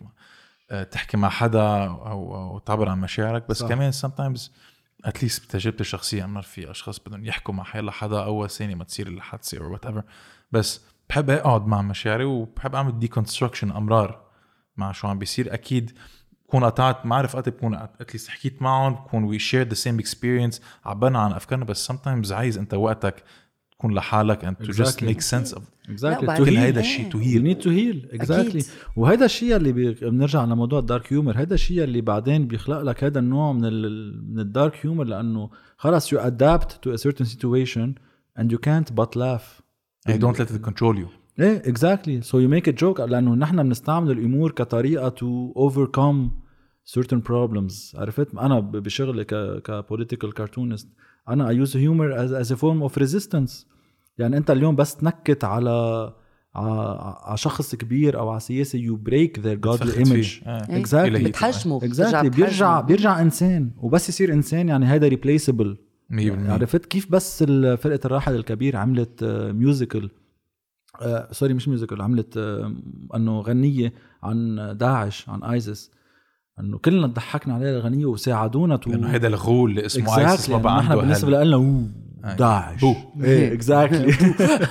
[0.72, 3.70] آه، تحكي مع حدا أو أو تعبر عن مشاعرك بس صح.
[3.70, 4.42] كمان sometimes
[5.06, 8.84] at least بتجربتي الشخصية أنا في أشخاص بدهم يحكوا مع حيلا حدا أول ثانية ما
[8.84, 10.04] تصير الحادثة أو whatever
[10.52, 14.25] بس بحب أقعد مع مشاعري وبحب أعمل deconstruction أمرار
[14.78, 15.54] مع شو عم بيصير.
[15.54, 15.92] أكيد
[16.48, 20.00] بكون قطعت ما بعرف قد بكون at least حكيت معهم بكون we share the same
[20.00, 23.24] experience عبرنا عن أفكارنا بس sometimes عايز أنت وقتك
[23.72, 25.06] تكون لحالك and to just Exactly.
[25.08, 26.60] make sense of exactly وبعدين- كل heal.
[26.60, 28.64] هيدا الشيء to you heal need to heal exactly.
[28.96, 29.94] وهيدا الشيء اللي بي...
[29.94, 34.34] بنرجع لموضوع ال dark humor هيدا الشيء اللي بعدين بيخلق لك هذا النوع من ال...
[34.34, 37.90] من ال dark humor لأنه خلص you adapt to a certain situation
[38.40, 39.62] and you can't but laugh.
[40.10, 41.08] I don't let it control you.
[41.40, 46.32] إيه exactly so you make it joke لأنه نحن بنستعمل ال humour كطريقة to overcome
[47.00, 47.96] certain problems.
[48.00, 50.90] عرفت؟ أنا بشغلي ك ك political cartoonist
[51.30, 53.68] أنا I use humor as a form of resistance
[54.18, 56.14] يعني أنت اليوم بس تنكت على
[56.56, 60.40] على شخص كبير أو على سياسه you break their بتفخت image.
[60.46, 60.84] آه.
[60.84, 61.28] Exactly.
[61.28, 62.82] بتحجمه exactly بيرجع.
[62.82, 65.78] بيرجع انسان وبس يصير انسان يعني هيدا replaceable
[66.12, 66.16] 100%
[66.50, 67.44] عرفت؟ كيف بس
[67.78, 69.24] فرقة الراحل الكبير عملت
[69.56, 70.10] musical
[71.02, 72.74] آه sorry مش musical عملت آه
[73.16, 73.94] أنه غنية
[74.24, 75.92] عن داعش عن ISIS
[76.60, 80.78] أنه كلنا ضحكنا عليها الغنية وساعدونا to لأنه هيدا الغول اللي اسمه ISIS ما بقى
[80.78, 81.90] نحن عنده بالنسبة لنا أوه
[82.26, 82.36] أي.
[82.36, 82.82] داعش.
[82.82, 82.96] بو.
[83.24, 84.12] إيه exactly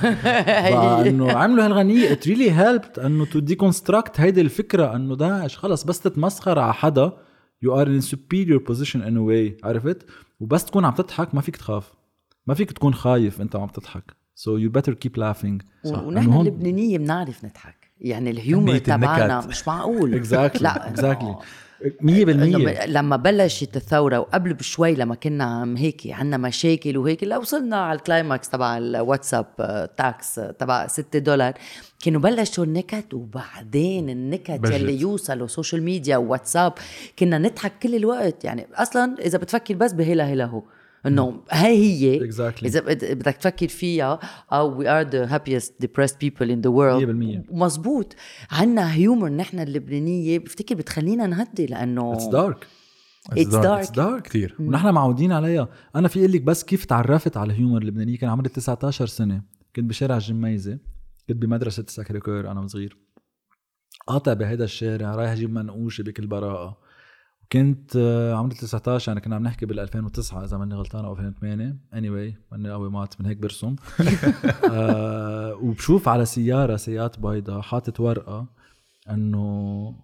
[0.72, 6.00] فأنه عملوا هالغنية it really helped أنه to deconstruct هيدي الفكرة أنه داعش خلص بس
[6.00, 7.12] تتمسخر على حدا
[7.62, 10.06] you are in superior position in way عرفت؟
[10.40, 11.92] وبس تكون عم تضحك ما فيك تخاف.
[12.46, 14.16] ما فيك تكون خايف أنت وعم تضحك.
[14.34, 15.62] so you better keep laughing.
[15.84, 17.76] ونحن هون- اللبنانيه بنعرف نضحك.
[18.00, 19.40] يعني ال humor تبعنا.
[19.46, 20.14] مش معقول.
[20.18, 20.88] exactly لا.
[20.88, 21.36] exactly
[22.00, 27.24] 100% إنه ب- لما بلشت الثورة وقبل بشوي لما كنا عم هيك عنا مشاكل وهيك
[27.24, 31.52] لو وصلنا على ال climax تبع الواتساب آه، tax آه، تبع 6 دولار.
[32.04, 34.72] كانوا بلشوا النكت وبعدين النكت بجت.
[34.72, 36.72] يلي يوصلوا social media وواتساب
[37.18, 38.44] كنا نضحك كل الوقت.
[38.44, 40.62] يعني أصلا إذا بتفكر بس بهلا هلا هو.
[41.06, 42.30] انه هاي هي.
[42.32, 42.64] Exactly.
[42.64, 44.18] إذا بد- بدك تفكر فيها
[44.52, 47.02] أو we are the happiest depressed people in the world.
[47.48, 47.52] 100%.
[47.52, 48.14] مزبوط
[48.50, 50.38] عنا humor نحن اللبنانية.
[50.38, 52.66] بفتكر بتخلينا نهدي لأنه it's dark
[53.30, 53.66] It's dark.
[53.66, 55.68] it's dark كثير ونحن معودين عليها.
[55.96, 59.42] أنا فيي قلك بس كيف تعرفت على الهيومر اللبناني كان عمري 19 سنة.
[59.76, 60.78] كنت بشارع الجميزة.
[61.28, 62.96] كنت بمدرسة Sacré-Cœur أنا وصغير.
[64.06, 66.78] قاطع بهيدا الشارع رايح أجيب منقوشة بكل براءة.
[67.54, 71.76] كنت آه، عمري 19 يعني كنا عم نحكي بال 2009 إذا ماني غلطان أو 2008
[71.94, 73.76] anyway ماني قوي math من هيك برسم.
[74.70, 78.46] آه وبشوف على سيارة سيات بيضاء حاطط ورقة
[79.10, 79.94] إنه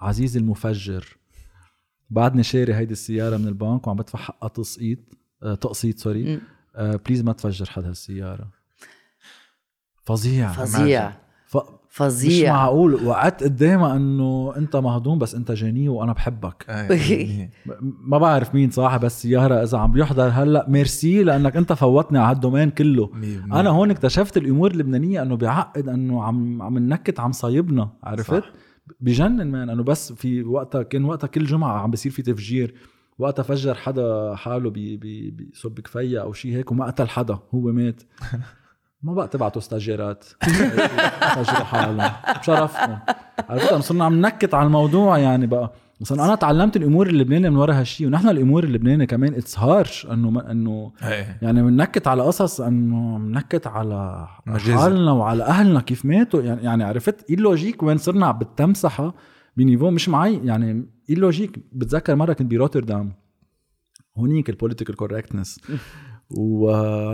[0.00, 1.16] عزيزي المفجر.
[2.10, 4.98] بعدني شاري هيدي السيارة من البنك وعم بدفع حقها تقسيط
[5.42, 6.40] آه تقسيط sorry.
[6.76, 8.50] آه please ما تفجر حدا السياره
[10.04, 10.52] فظيع.
[10.52, 11.12] فظيع.
[11.98, 12.02] ف...
[12.02, 12.94] مش فظيع معقول.
[13.06, 16.64] وقعدت قدامها إنه أنت مهضوم بس أنت جني وأنا بحبك.
[16.68, 17.48] آه،
[18.10, 20.66] ما بعرف مين صاحب السياره إذا عم بيحضر هلأ.
[20.68, 23.10] ميرسي لأنك أنت فوتني على هال domaine كله.
[23.52, 27.90] أنا هون اكتشفت ال humour اللبنانية إنه بيعقد إنه عم عم ننكت عم صايبنا.
[28.02, 28.50] عرفت؟ صح.
[29.00, 29.70] بجنن man.
[29.70, 32.74] إنه بس في وقتها كان وقتها كل جمعة عم بيصير في تفجير.
[33.18, 37.38] وقتها فجر حدا حاله بي- بي- بصب كفيه أو شيء هيك وما قتل حدا.
[37.54, 38.02] هو مات.
[39.02, 40.24] ما بقى تبعتوا stagiaire ات
[41.20, 42.98] فجروا حالهم بشرفكم
[43.48, 47.56] عرفت صرنا عم نكت على الموضوع يعني بقى مثلا أنا تعلمت ال humour اللبنانيه من
[47.56, 50.92] ورا هالشيء ونحن ال humour اللبنانيه كمان it's harsh انه انه.
[51.42, 54.28] يعني بننكت على قصص انه بننكت على.
[54.82, 59.14] حالنا وعلى اهلنا كيف ماتوا يعني يعني عرفت إيه ال logic وين صرنا عم بالتمسحه
[59.56, 63.12] ب niveau مش معي يعني إيه ال logic بتذكر مره كنت بروتردام
[64.16, 65.60] هونيك ال political correctness
[66.30, 66.70] و...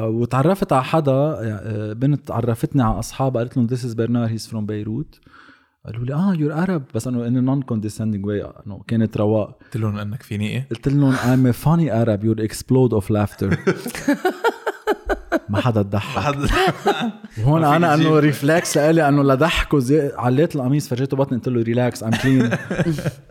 [0.07, 4.67] وتعرفت على حدا يعني بنت عرفتني على اصحابها قالت لهم this is Bernard he's from
[4.67, 5.21] Beirut
[5.87, 9.59] قالوا لي آه you're Arab بس انه in non condescending way أنه كانت رواق.
[9.65, 13.57] قلت لهم إنك فيني إيه؟ قلت لهم a funny Arab you'll explode of laughter.
[15.49, 16.37] ما حدا تضحك
[17.45, 18.19] هون أنا إنه.
[18.19, 22.51] reflex لإلي إنه لضحكوا زي عليت القميص فرجيته بطني قلت له relax I'm clean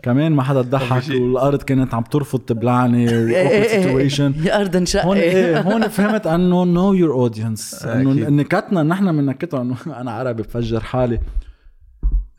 [0.02, 1.22] كمان ما حدا تضحك شيء.
[1.22, 3.08] والأرض كانت عم ترفض تبلعني
[3.68, 8.28] situation يا أرض انشق هون إيه هون فهمت إنه know your audience إنه.
[8.28, 11.20] نكتنا نحن بننكتها إنه أنا عربي بفجر حالي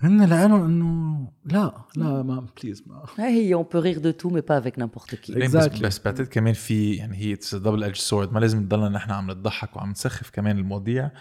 [0.06, 3.06] هن لقالوا إنه لا لا ما please ما.
[3.18, 6.94] هي on peut rire de tout mais pas avec n'importe qui بس, بعتقد كمان في
[6.94, 10.58] يعني هي it's double edge sword ما لازم نضلنا نحن عم نضحك وعم نسخف كمان
[10.58, 11.12] المواضيع.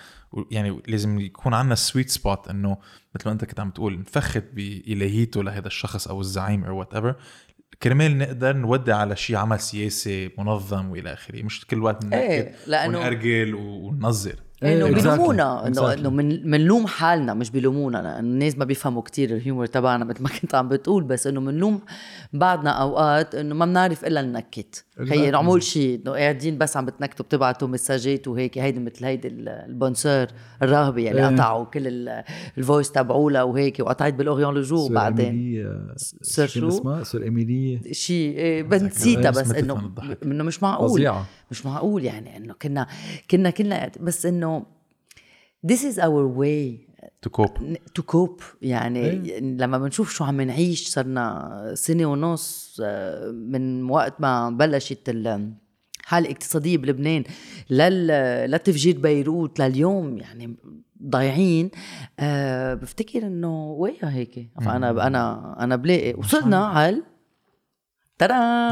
[0.50, 2.76] يعني لازم يكون عندنا sweet spot إنه
[3.14, 7.14] مثل ما أنت كنت عم تقول نفخت بإلهيته لهذا الشخص أو الزعيم أو whatever
[7.82, 11.42] كرمال نقدر نودع على شيء عمل سياسي منظم وإلى آخره.
[11.42, 14.34] مش كل وقت ننكد إيه لأنه ونأرجل وننظر.
[14.72, 14.94] إنه إيه،.
[14.94, 15.92] بيلومونا إنه.
[15.92, 20.28] إنه نحن منلوم حالنا مش بيلومونا الناس ما بيفهموا كتير ال humor تبعنا مثل ما
[20.28, 21.80] كنت عم بتقول بس إنه منلوم
[22.32, 25.30] بعضنا أوقات إنه ما بنعرف إلا ننكت هي.
[25.30, 26.00] نعمل شيء.
[26.02, 28.58] إنه قاعدين بس عم بتنكتوا بتبعتوا messages وهيك.
[28.58, 30.26] هيدي مثل هيدي ال- ال bonne sœur
[30.62, 31.34] الراهبه يلي إيه.
[31.34, 32.24] قطعوا كل ال-
[32.58, 33.80] الفويس تبعولها وهيك.
[33.80, 35.66] وقطعت بالاوريون لو جور بعدين.
[36.22, 39.92] سور شو سور ايميلي شيء إيه، بنسيتها إيه، بس إنه.
[40.22, 40.88] إنه مش معقول.
[40.90, 41.26] فظيعة.
[41.50, 42.86] مش معقول يعني إنه كنا
[43.30, 44.66] كنا كنا بس إنه
[45.66, 46.83] this is our way
[47.22, 47.48] تو كوب
[47.98, 48.42] to cope.
[48.62, 55.52] يعني لما بنشوف شو عم نعيش صرنا سنة ونص آه، من وقت ما بلشت ال-
[56.00, 57.24] الحالة الاقتصادية بلبنان
[57.70, 58.06] لل
[58.50, 60.56] لتفجير بيروت لليوم يعني
[61.02, 61.70] ضايعين.
[62.20, 67.02] أه بفتكر إنه ويا هيك؟ فانا أنا أنا بلاقي وصلنا على
[68.18, 68.28] ترى.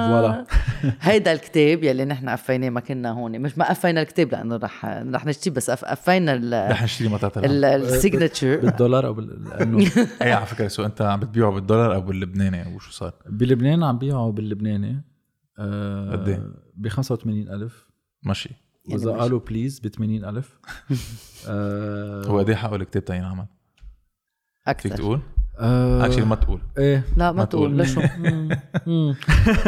[0.09, 0.47] فوالا.
[1.01, 3.41] هيدا الكتاب يلي نحن قفيناه ما كنا هون.
[3.41, 7.65] مش ما قفينا الكتاب لأنه رح رح نشتري بس قف- قفينا ال- رح نشتري ال-
[7.65, 9.45] السيجنتشر بالدولار أو بال...
[9.45, 9.79] لأنه
[10.23, 13.99] إيه على فكرة سو أنت عم بتبيعه بالدولار أو باللبناني؟ أو شو صار؟ بلبنان عم
[13.99, 15.05] بيعوا باللبناني.
[15.59, 16.43] آه قد إيه؟
[16.75, 17.89] ب 85000
[18.23, 18.51] ماشي.
[18.91, 20.59] وإذا يعني قالوا please ب 80000
[21.49, 23.47] آه هو قد إيه حقه الكتاب تينعمل؟
[24.65, 24.97] فيك أكثر.
[24.97, 25.21] تقول؟
[25.59, 26.61] آه actually ما تقول.
[26.79, 27.05] إيه.
[27.17, 27.81] لا ما ما تقول تقول.
[27.81, 28.01] لشو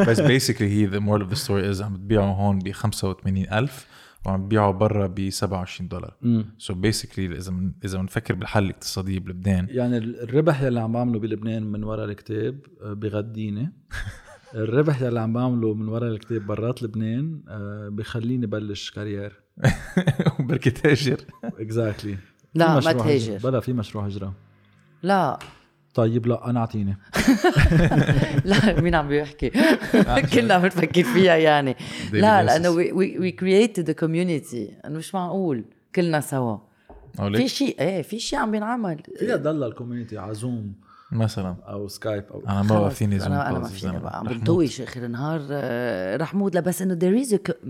[0.09, 3.87] بس basically هي the moral of the story is عم تبيعه هون ب 85000
[4.27, 6.15] وعم تبيعه برا ب 27 دولار.
[6.59, 11.63] so basically إذا من إذا بنفكر بالحاله الاقتصاديه بلبنان يعني الربح يلي عم بعمله بلبنان
[11.63, 13.73] من ورا الكتاب آه، بغذيني
[14.55, 19.41] الربح يلي عم بعمله من ورا الكتاب برات لبنان آه، بخليني بلش carrière
[20.41, 21.17] برا يا تهاجر.
[21.45, 22.17] exactly
[22.55, 23.39] لا ما تهاجر.
[23.39, 24.35] بلا في مشروع هجرة.
[25.03, 25.39] لا.
[25.95, 26.97] طيب لا أنا أعطيني.
[28.45, 29.51] لا مين عم بيحكي؟
[30.35, 31.77] كلنا عم بنفكر فيها يعني.
[32.13, 34.85] لا لأنه we, we, we created a community.
[34.85, 35.65] أنا مش معقول.
[35.95, 36.57] كلنا سوا.
[37.35, 39.03] في شيء إيه في شيء عم بينعمل.
[39.19, 40.73] فيها تضل ال community على زوم
[41.13, 41.57] مثلا.
[41.69, 43.99] أو سكايب أو أنا ما بقى فيني زوم أنا ما فيني.
[43.99, 44.19] بقى.
[44.19, 45.41] عم بنطوش آخر النهار.
[45.51, 46.55] آه، رح موت.
[46.55, 47.67] لا بس إنه there is a co-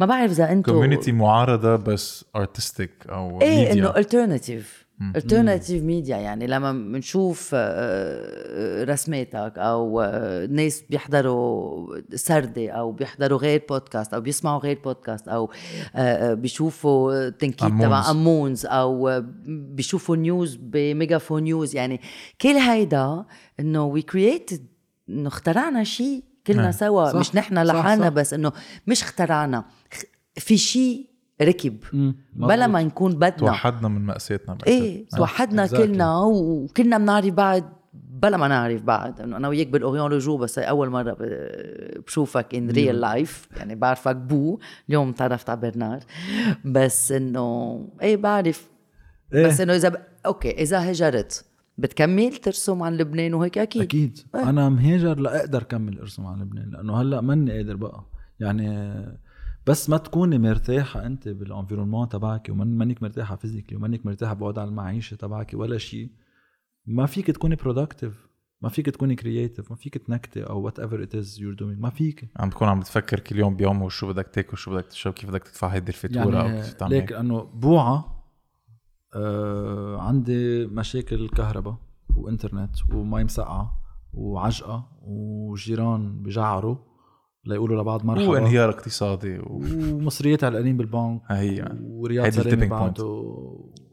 [0.00, 6.46] ما بعرف إذا أنتم community معارضة بس artistic أو إيه إنه alternative alternative media يعني
[6.46, 14.60] لما بنشوف آه، رسماتك أو آه، ناس بيحضروا سردة أو بيحضروا غير بودكاست أو بيسمعوا
[14.60, 15.50] غير بودكاست أو
[15.94, 17.68] آه، آه، بيشوفوا تنكيت.
[17.68, 22.00] تبع Emmons أو آه، بيشوفوا news ب Megaphone News يعني
[22.40, 23.24] كل هيدا
[23.60, 24.66] إنه we created
[25.08, 26.72] إنه اخترعنا شيء كلنا نعم.
[26.72, 28.08] سوا صح، مش نحن لحالنا.
[28.08, 28.52] بس إنه
[28.86, 29.64] مش اخترعنا
[30.36, 31.06] في شيء
[31.42, 31.76] ركب.
[32.32, 32.66] بلا.
[32.66, 33.30] ما نكون بدنا.
[33.30, 34.58] توحدنا من مأساتنا.
[34.66, 35.76] إيه توحدنا exactly.
[35.76, 37.62] كلنا وكلنا بنعرف بعض.
[37.92, 39.20] بلا ما نعرف بعض.
[39.20, 41.16] إنه أنا وياك بال Orient-Le Jour بس هي أول مرة
[42.06, 44.58] بشوفك in real life يعني بعرفك بو.
[44.88, 46.00] اليوم تعرفت على برنار.
[46.64, 48.70] بس إنه إيه بعرف.
[49.34, 49.46] إيه.
[49.46, 49.96] بس إنه إذا ب...
[50.26, 51.44] أوكي إذا هجرت
[51.78, 53.82] بتكمل ترسم عن لبنان وهيك؟ أكيد.
[53.82, 54.18] أكيد.
[54.34, 54.48] إيه.
[54.48, 58.04] أنا مهاجر لأقدر كمل ارسم على لبنان لأنه هلأ ماني قادر بقى.
[58.40, 58.94] يعني
[59.68, 64.64] بس ما تكوني مرتاحة أنت بال fr environnement تبعك ومانك مرتاحة physically ومانك مرتاحة بوضع
[64.64, 66.10] المعيشة تبعك ولا شيء.
[66.86, 68.28] ما فيك تكوني productive
[68.62, 72.28] ما فيك تكوني creative ما فيك تنكتي أو whatever it is you're doing ما فيك.
[72.36, 75.42] عم تكون عم بتفكر كل يوم بيوم وشو بدك تاكل شو بدك تشرب كيف بدك
[75.42, 77.12] تدفع هيدي الفاتورة أو يعني كيف تعمل ليك هيك.
[77.12, 78.24] لأنه بوعة
[79.14, 81.76] آه عندي مشاكل كهرباء
[82.16, 83.80] وإنترنت ومي مسقعة
[84.12, 86.87] وعجقة وجيران بجعروا.
[87.44, 88.28] ليقولوا لبعض مرحبا.
[88.28, 89.60] وانهيار اقتصادي و...
[89.94, 91.22] ومصريات علقانين بالبنك.
[91.26, 91.78] ها هي.
[91.80, 92.66] ورياض هيدي سلامه.
[92.66, 93.24] بعده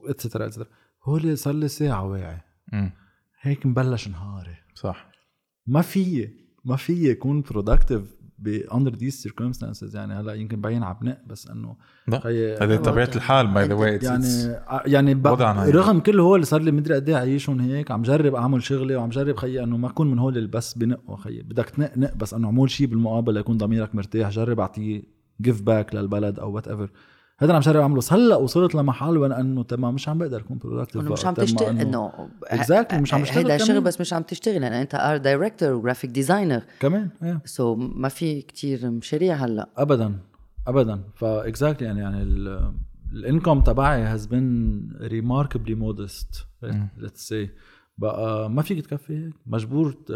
[0.09, 0.65] et cetera et cetera
[1.03, 2.41] هول صار لي ساعة واعي.
[3.41, 4.55] هيك مبلش نهاري.
[4.75, 5.11] صح.
[5.67, 6.29] ما في
[6.65, 8.15] ما في يكون productive
[8.73, 11.75] under these circumstances يعني هلأ يمكن بعين عبناء بس إنه
[12.61, 14.27] هذه طبيعة الحال by the way يعني
[14.85, 15.15] يعني.
[15.15, 15.75] وضعنا هيك.
[15.75, 18.95] رغم كل هول اللي صار لي مدري قد إيه عايشهم هيك عم جرب أعمل شغلي
[18.95, 22.15] وعم جرب خيي إنه ما أكون من هول اللي بس بنقوا خيي بدك تنق نق
[22.15, 25.03] بس إنه أعمل شيء بالمقابل ليكون ضميرك مرتاح جرب أعطيه
[25.41, 26.89] give back للبلد أو whatever
[27.39, 30.39] هذا اللي عم جرب اعمله بس هلأ وصلت لمحل وين إنه تمام مش عم بقدر
[30.39, 32.11] اكون productive إنه مش عم تشتغل إنه
[32.45, 33.67] Exactly، مش عم تشتغل هيدا كمان.
[33.67, 37.41] شغل بس مش عم تشتغل لأن أنت art director و graphic designer كمان إيه.
[37.45, 39.69] so ما في كتير مشاريع هلأ.
[39.77, 40.19] ابدا
[40.67, 41.03] ابدا.
[41.15, 42.23] ف exactly يعني يعني
[43.13, 46.45] ال income تبعي has been remarkably modest
[46.97, 47.49] let's say
[47.97, 49.33] بقى ما فيك تكفي هيك.
[49.45, 50.11] مجبور ت-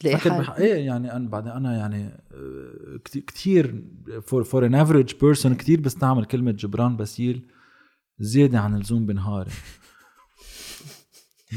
[0.00, 0.58] تلاقي حالك.
[0.60, 2.10] إيه يعني أنا بعدين أنا يعني
[3.26, 3.84] كثير
[4.22, 7.46] for for an average person كثير بستعمل كلمة جبران باسيل
[8.18, 9.50] زيادة عن اللزوم بنهاري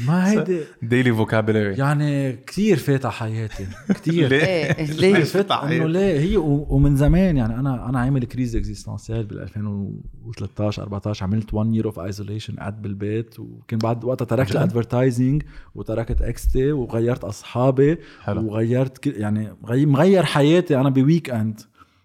[0.06, 3.66] ما هيدي daily vocabulary يعني كثير فات على حياتي.
[3.94, 4.32] كثير.
[4.32, 9.40] إيه ليه فات إنه ليه؟ هي ومن زمان يعني أنا أنا عامل crise existentielle بال
[9.40, 15.42] 2013 14 عملت 1 year of isolation قعدت بالبيت وكان بعد وقتها تركت ال advertising
[15.74, 18.46] وتركت إكس تي وغيرت أصحابي حلو.
[18.46, 21.60] وغيرت يعني غي- مغير حياتي أنا ب weekend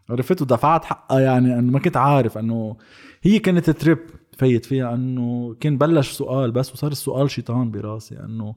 [0.09, 2.75] عرفت؟ ودفعت حقها يعني انه ما كنت عارف إنه
[3.23, 3.97] هي كانت trip
[4.39, 8.55] فايت فيها انه كان بلش سؤال بس وصار السؤال شيطان براسي انه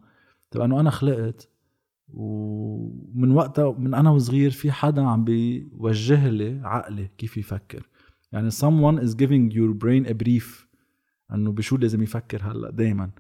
[0.51, 1.49] طب انه أنا خلقت
[2.15, 7.89] ومن وقتها من أنا وصغير في حدا عم بيوجه لي عقلي كيف يفكر.
[8.33, 10.67] يعني someone is giving your brain a brief
[11.35, 13.11] انه بشو لازم يفكر هلا دائما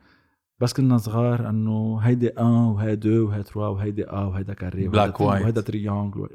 [0.60, 5.12] بس كنا صغار انه هيدي آه وهي دو وهي تروا وهيدي آه وهيدا carré Black
[5.14, 5.20] white.
[5.20, 6.28] وهيدا triangle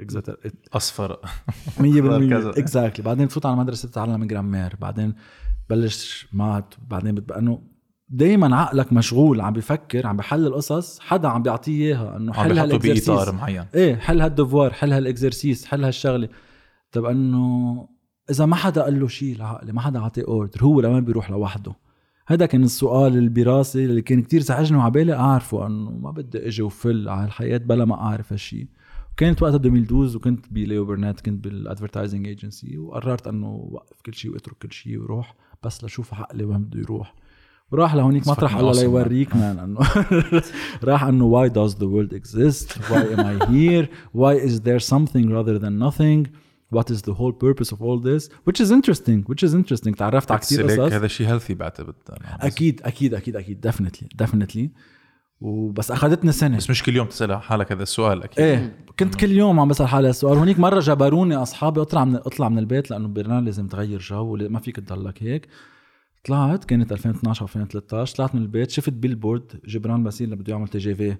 [0.73, 1.15] أصفر.
[1.15, 1.79] 100%
[2.29, 2.49] كذا.
[2.49, 5.13] exactly بعدين بفوت على مدرسه بتعلم grammaire بعدين
[5.69, 7.61] بلش maths بعدين بتبقى انه
[8.09, 12.69] دايما عقلك مشغول عم بفكر عم بحل القصص حدا عم بيعطيه إياها انه حل هال
[12.69, 13.65] exercice بإطار معين.
[13.75, 16.29] إيه حل هال devoir حل هال exercice حل هالشغلة.
[16.91, 17.87] طب انه
[18.29, 21.73] إذا ما حدا قال له شيء العقل ما حدا عطيه order هو لوين بيروح لوحده؟
[22.27, 26.61] هذا كان السؤال اللي براسي اللي كان كتير زعجني وعبالي أعرفه إنه ما بدي إجي
[26.61, 28.67] وفل على الحياة بلا ما أعرف هالشيء
[29.17, 34.13] كانت وقتها 2012 وكنت ب Leo Burnett كنت بال advertising agency وقررت إنه وقف كل
[34.13, 35.35] شيء واترك كل شيء وروح.
[35.67, 37.13] بس لشوف عقلي وين بده يروح
[37.71, 39.79] وراح لهونيك مطرح الله awesome, ليوريك man انه
[40.83, 45.25] راح انه why does the world exist why am I here why is there something
[45.29, 46.27] rather than nothing
[46.77, 50.31] what is the whole purpose of all this which is interesting which is interesting تعرفت
[50.31, 51.95] على كثير قصص هذا شيء healthy بعتقد
[52.41, 54.71] أكيد أكيد أكيد أكيد definitely definitely
[55.41, 56.57] وبس اخذتني سنة.
[56.57, 58.45] بس مش كل يوم تسأل حالك هذا السؤال أكيد.
[58.45, 60.37] إيه كنت كل يوم عم بسأل حالي السؤال.
[60.37, 64.59] هونيك مرة جبروني أصحابي اطلع من اطلع من البيت لأنه برنامج لازم تغير جو ما
[64.59, 65.47] فيك تضلك هيك.
[66.25, 70.67] طلعت كانت 2012 أو 2013 طلعت من البيت شفت billboard جبران باسيل اللي بده يعمل
[70.67, 71.15] TGV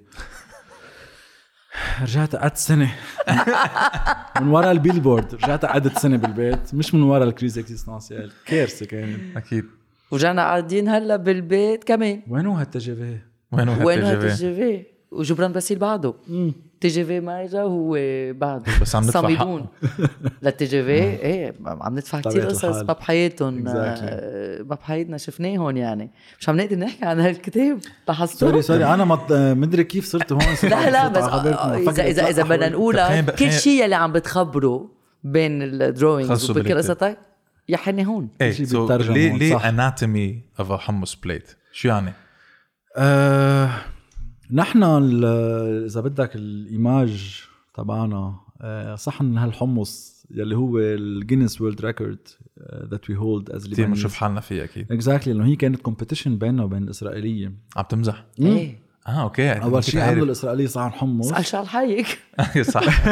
[2.01, 2.95] رجعت قعدت سنة.
[4.41, 8.85] من ورا ال billboard رجعت قعدت سنة بالبيت مش من ورا ال crise existentielle كارثة
[8.85, 9.37] كانت.
[9.37, 9.65] أكيد.
[10.11, 12.21] ورجعنا قاعدين هلا بالبيت كمان.
[12.27, 13.17] وينو هال TGV؟
[13.51, 16.13] وين هو وين هو؟ TGV وجبران باسيل بعده
[16.81, 17.97] تي جي في ما اجا وهو
[18.33, 19.65] بعده بس عم ندفع صامدون
[20.41, 22.65] لل TGV إيه عم ندفع كثير قصص.
[22.65, 28.85] ما بحياتهم ما بحياتنا شفناهم يعني مش عم نقدر نحكي عن هالكتاب لاحظتوا sorry sorry
[28.85, 33.51] أنا مط- مدري كيف صرت هون لا لا بس اذا اذا اذا بدنا نقولها كل
[33.51, 34.89] شيء اللي عم بتخبره
[35.23, 36.77] بين ال drawings وبكل.
[36.77, 37.17] قصتك
[37.69, 39.69] يا حني هون إيه ليه ليه.
[39.69, 42.13] Anatomy of a Hummus Plate شو يعني؟
[42.95, 43.71] آه
[44.51, 45.25] نحن ال-
[45.85, 47.41] إذا بدك ال image
[47.73, 52.17] تبعنا آه صحن هالحمص يلي هو ال Guinness World Record
[52.91, 54.91] that we hold as كثير بنشوف حالنا فيه أكيد.
[54.91, 57.53] exactly لأنه هي كانت competition بيننا وبين الإسرائيلية.
[57.77, 58.25] عم تمزح.
[58.39, 58.79] إيه.
[59.07, 59.51] آه okay.
[59.51, 61.31] أول شيء عملوا الإسرائيلية صحن حمص.
[61.33, 62.19] اسأل شو حيك
[62.73, 62.83] صح.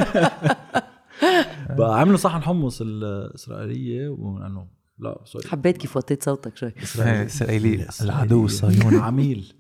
[1.78, 4.68] بقى عملوا صحن حمص الإسرائيلية ولأنه
[5.00, 5.48] لا sorry.
[5.48, 6.74] حبيت كيف وطيت صوتك شوي.
[6.84, 7.88] إسرائيلي.
[8.02, 9.54] العدو الصهيوني عميل.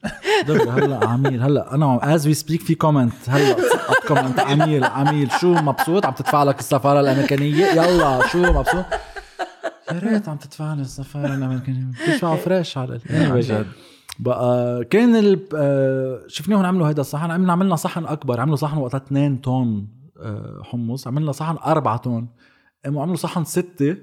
[0.48, 1.42] هلا عميل.
[1.42, 5.32] هلا أنا as we speak في comment هلا سقط comment عميل عميل.
[5.32, 8.86] شو مبسوط؟ عم تدفع لك السفارة الأمريكانية؟ يلا شو مبسوط؟
[9.92, 11.86] يا ريت عم تدفع لي السفارة الأمريكانية.
[11.92, 13.66] بتدفعوا fresh على ال- جد.
[14.20, 15.40] بقى كان ال...
[15.56, 17.32] آه، شفناهم عملوا هيدا الصحن.
[17.32, 18.40] عملنا عملنا صحن أكبر.
[18.40, 19.88] عملوا صحن وقتها 2 طن
[20.22, 21.08] آه، حمص.
[21.08, 22.28] عملنا صحن 4 طن.
[22.86, 23.98] قاموا عملوا صحن 6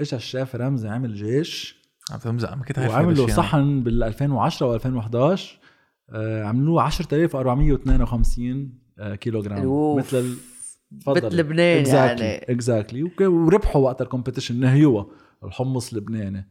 [0.00, 4.74] اجى الشيف رمزي عمل جيش؟ عم تمزح ما كنت وعملوا الشيء صحن بال 2010 و
[4.74, 5.58] 2011
[6.10, 9.98] آه، عملوه 10452 آه، كيلو جرام of.
[9.98, 10.36] مثل
[11.06, 12.36] مثل لبنان يعني.
[12.52, 15.10] exactly وربحوا وقت ال competition نهيوه
[15.44, 16.48] الحمص اللبناني.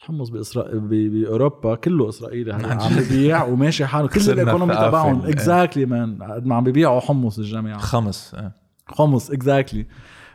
[0.00, 4.08] الحمص بإسرائيل ب- بأوروبا كله إسرائيلي عم ببيع وماشي حاله.
[4.08, 5.26] كل ال economy تبعهم.
[5.26, 8.52] exactly من قد ما عم ببيعوا حمص الجميع خمس آه.
[8.86, 9.86] حمص exactly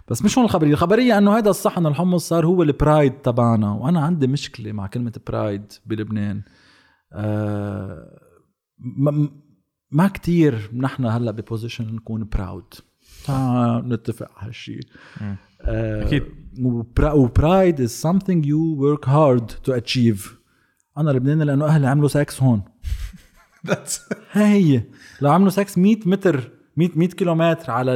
[0.10, 0.74] بس مش هون الخبرية.
[0.74, 3.72] الخبرية إنه هذا الصحن الحمص صار هو ال pride تبعنا.
[3.72, 6.42] وأنا عندي مشكلة مع كلمة pride بلبنان.
[7.14, 8.20] آه
[8.78, 9.30] ما,
[9.92, 12.74] ما كتير نحن هلأ ب position نكون proud
[13.86, 14.80] نتفق على هالشيء.
[15.62, 16.24] آه أكيد.
[17.14, 20.30] و pride is something you work hard to achieve.
[20.98, 22.62] أنا لبناني لأنه أهلي عملوا سكس هون.
[24.32, 24.84] ها هي
[25.22, 27.96] لو عملوا سكس 100 متر 100 100 كيلومتر على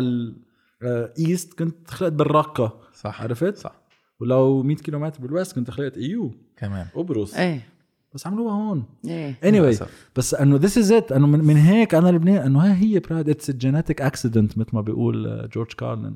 [0.86, 2.79] ال east كنت خلقت بالرقة.
[2.95, 3.75] صح عرفت؟ صح.
[4.19, 6.86] ولو 100 كيلومتر بال west كنت خلقت EU كمان.
[6.95, 7.36] قبرص.
[7.36, 7.67] إيه.
[8.13, 8.84] بس عملوها هون.
[9.07, 9.39] إيه.
[9.43, 9.84] Anyway.
[10.15, 13.30] بس إنه this is it إنه من, من هيك أنا لبنان إنه ها هي pride
[13.30, 16.15] it's genetic accident مثل ما بيقول آه، جورج كارلين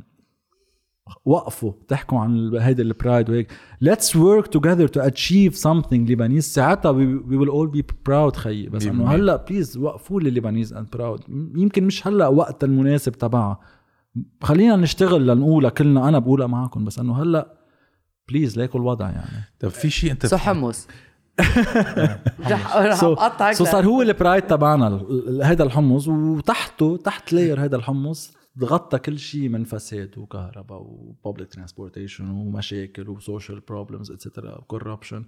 [1.26, 3.52] وقفوا تحكوا عن ال- هيدا ال pride وهيك.
[3.86, 8.70] Let's work together to achieve something Lebanese ساعتها we, we will all be proud خيي.
[8.70, 9.08] بس إنه.
[9.12, 11.30] هلأ please وقفوا لي Lebanese and proud.
[11.30, 13.60] م- يمكن مش هلأ وقت المناسب تبعها.
[14.42, 17.58] خلينا نشتغل لنقولها كلنا أنا بقولها معكم بس إنه هلأ
[18.30, 19.44] please ليكوا الوضع يعني.
[19.60, 20.88] طب في شيء أنت so حمص.
[22.52, 25.06] رح اقطعك so صار هو ال pride تبعنا
[25.42, 31.54] هيدا الحمص وتحته تحت layer هيدا الحمص غطى كل شيء من فساد وكهرباء و public
[31.54, 35.26] transportation ومشاكل و social problems etcetera و corruption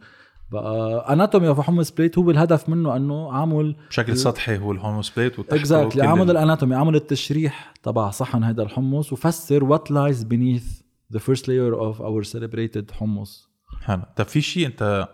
[0.51, 5.09] بقى Anatomy of Hummus Plate هو الهدف منه أنه عامل بشكل سطحي هو ال hummus
[5.19, 10.23] plate exactly عامل ال- ال anatomy عامل التشريح تبع صحن هيدا الحمص وفسر what lies
[10.25, 10.83] beneath
[11.17, 13.49] the first layer of our celebrated حمص
[13.81, 14.01] حلو.
[14.15, 15.07] طب في شيء أنت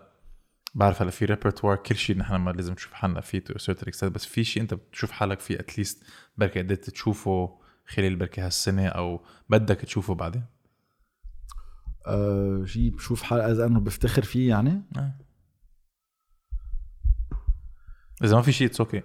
[0.76, 4.16] بعرف هلا في ريبرتوار كل شيء نحن ما لازم نشوف حالنا فيه to certain extent
[4.16, 6.04] بس في شيء أنت بتشوف حالك فيه at least
[6.38, 10.44] بركي قدرت تشوفه خلال بركي هالسنة أو بدك تشوفه بعدين؟
[12.08, 14.82] أه شيء بشوف حالي إذا أنه بفتخر فيه يعني.
[14.98, 15.14] آه.
[18.26, 19.02] اذا ما في شيء it's okay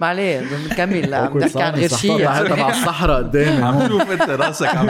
[0.00, 2.70] ما عليه بنكمل عم نحكي عن غير شيء تبع.
[2.70, 4.88] الصحراء قدامي عم شوف انت راسك عم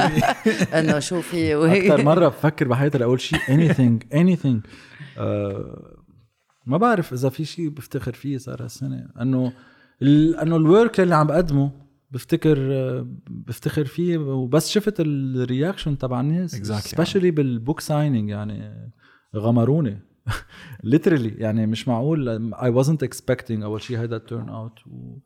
[0.74, 4.68] انه شو في أكثر مره بفكر بحياتي لاقول شيء anything anything.
[5.18, 5.92] أه
[6.66, 9.52] ما بعرف اذا في شيء بفتخر فيه صار هالسنه انه
[10.02, 11.70] ال- انه ال work اللي عم بقدمه
[12.10, 12.56] بفتكر
[13.30, 16.50] بفتخر فيه وبس شفت ال reaction تبع الناس.
[16.50, 18.90] specially بال book signing يعني
[19.36, 20.02] غمروني
[20.94, 22.52] literally يعني مش معقول.
[22.54, 25.18] I wasn't expecting أول شيء هيدا ال turn out و...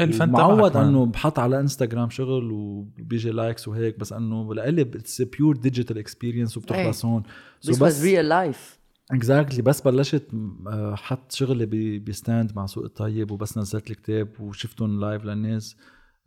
[0.00, 5.56] الفن معود إنه بحط على انستغرام شغل وبيجي likes وهيك بس إنه لإلي it's pure
[5.56, 7.22] digital experience وبتخلص هون
[7.66, 8.78] So This was real life.
[9.12, 10.22] exactly بس بلشت
[10.66, 15.76] آه، حط شغلي ب stand مع سوق الطيب وبس نزلت الكتاب وشفتهم live للناس.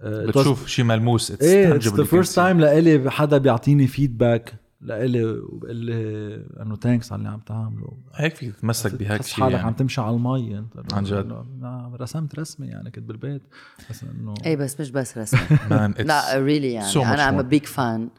[0.01, 5.23] آه، بتشوف شيء ملموس it's a it's the first time لإلي حدا بيعطيني feedback لإلي
[5.25, 5.93] وبقول لي
[6.61, 9.75] إنه thanks على اللي عم تعمله هيك فيك تتمسك بهيك شيء حالك عم يعني.
[9.75, 11.31] تمشي على المي أنت عن جد.
[11.63, 13.41] آه، رسمت رسمة يعني كنت بالبيت
[13.89, 17.41] بس إنه إيه بس مش بس it's لا really يعني so أنا I'm.
[17.41, 18.09] big fan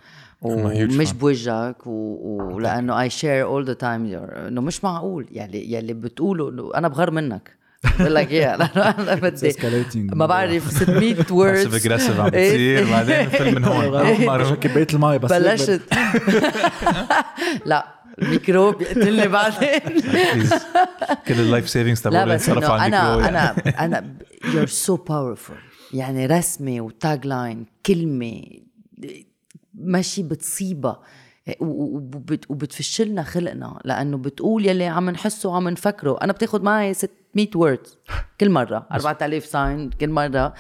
[0.43, 1.13] ومش.
[1.13, 7.11] بوجهك ولأنه اي شير اول ذا تايم إنه مش معقول يعني يلي بتقوله أنا بغار
[7.11, 9.97] منك بقول لك إيه أنا بدي escalating.
[10.15, 12.91] ما بعرف 600 باسف ووردز اجريسيف عم بتصير.
[12.91, 14.45] بعدين فيلم من هون.
[14.45, 15.81] شكل بيت المي بس بلشت.
[17.67, 17.87] لا
[18.23, 19.81] الميكروب يقتلني بعدين.
[21.29, 23.29] كل اللايف سيفنجز لا تبعولي إنه على أنا الميكرو يعني.
[23.29, 24.15] أنا أنا
[24.55, 28.43] يور سو باورفul يعني رسمة وتاج لاين كلمه
[29.75, 31.01] ماشي بتصيبها.
[31.61, 33.81] وبتفشلنا خلقنا.
[33.85, 36.19] لأنه بتقول يلي عم نحسه وعم نفكره.
[36.23, 37.87] أنا بتاخد معي 600 word
[38.41, 38.87] كل مرة.
[38.93, 40.55] 4000 sign كل مرة.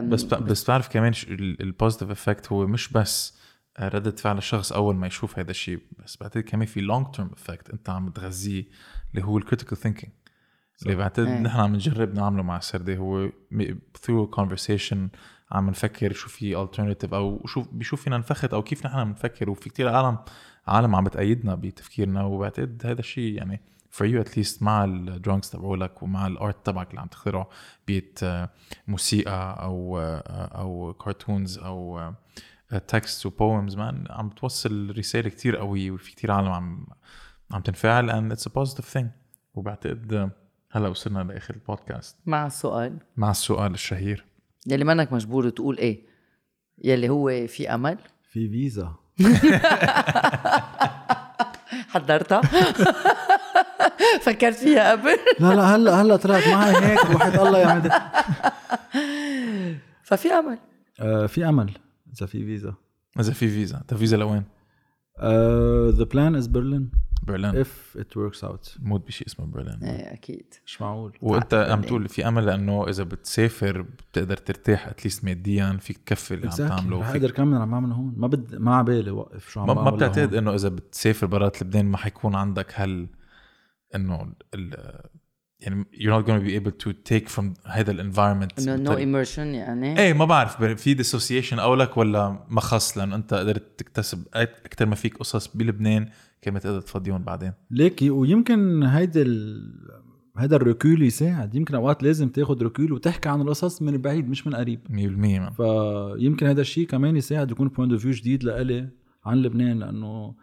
[0.00, 3.42] بس بس بتعرف كمان ال positive effect هو مش بس
[3.80, 7.70] ردة فعل الشخص أول ما يشوف هذا الشيء بس بعتقد كمان في long term effect
[7.70, 8.64] أنت عم تغذيه
[9.14, 10.12] اللي هو ال critical thinking
[10.82, 11.38] اللي بعتقد إيه.
[11.38, 13.28] نحن عم نجرب نعمله مع السردة هو
[14.02, 15.08] through conversation
[15.52, 19.50] عم نفكر شو في alternative أو شو بشوف فينا نفخت أو كيف نحن بنفكر.
[19.50, 20.18] وفي كتير عالم
[20.66, 22.24] عالم عم بتأيدنا بتفكيرنا.
[22.24, 23.60] وبعتقد هذا الشيء يعني
[23.92, 27.48] for you at least مع ال drawings تبعولك ومع ال art تبعك اللي عم تخترعه
[27.86, 28.50] بيت آه،
[28.88, 32.12] موسيقى أو آه، أو cartoons أو
[32.88, 35.90] text و poems man عم توصل رسالة كتير قوية.
[35.90, 36.86] وفي كتير عالم عم
[37.50, 39.06] عم تنفعل and it's a positive thing.
[39.54, 40.30] وبعتقد
[40.70, 42.98] هلأ وصلنا لآخر البودكاست مع السؤال.
[43.16, 44.24] مع السؤال الشهير.
[44.66, 46.06] يلي منك مجبور تقول إيه؟
[46.84, 47.98] يلي هو في أمل؟
[48.32, 48.94] في فيزا.
[51.88, 52.40] حضرتها؟
[54.24, 57.90] فكرت فيها قبل؟ لا لا هلا هلا طلعت معي هيك وحيد الله يعني
[60.08, 60.58] ففي أمل.
[61.00, 61.70] آه في أمل
[62.16, 62.74] إذا في فيزا.
[63.20, 63.82] إذا في فيزا.
[63.88, 64.44] طيب فيزا لوين؟
[65.90, 66.90] ذا بلان از برلين
[67.22, 70.54] برلين اف ات وركس اوت موت بشيء اسمه برلين إيه أكيد.
[70.66, 71.12] مش معقول.
[71.22, 71.80] وأنت عم.
[71.80, 77.00] تقول في أمل لأنه إذا بتسافر بتقدر ترتاح اتليست ماديا فيك تكفي اللي عم تعمله
[77.00, 78.14] رح وفيك أقدر كمل عم بعمل هون.
[78.16, 80.34] ما بد ما عبالي وقف شو عم ما, بعمل ما بتعتقد.
[80.34, 83.08] إنه إذا بتسافر برات لبنان ما حيكون عندك هل
[83.94, 85.00] إنه ال
[85.60, 89.46] يعني you're not going to be able to take from هذا الانفايرمنت إنه نو ايمرشن
[89.46, 89.98] يعني.
[89.98, 94.94] إيه ما بعرف في ديسوسيشن اولك ولا ما خص لأنه أنت قدرت تكتسب أكثر ما
[94.94, 96.08] فيك قصص بلبنان
[96.42, 99.72] كما تقدر تفضيهم بعدين ليكي ويمكن هيدا ال...
[100.36, 104.46] هيدا ال recul يساعد يمكن أوقات لازم تاخد recul وتحكي عن القصص من بعيد مش
[104.46, 105.52] من قريب 100% man.
[105.52, 108.88] فيمكن هذا الشيء كمان يساعد يكون point of view جديد لإلي
[109.24, 110.34] عن لبنان لأنه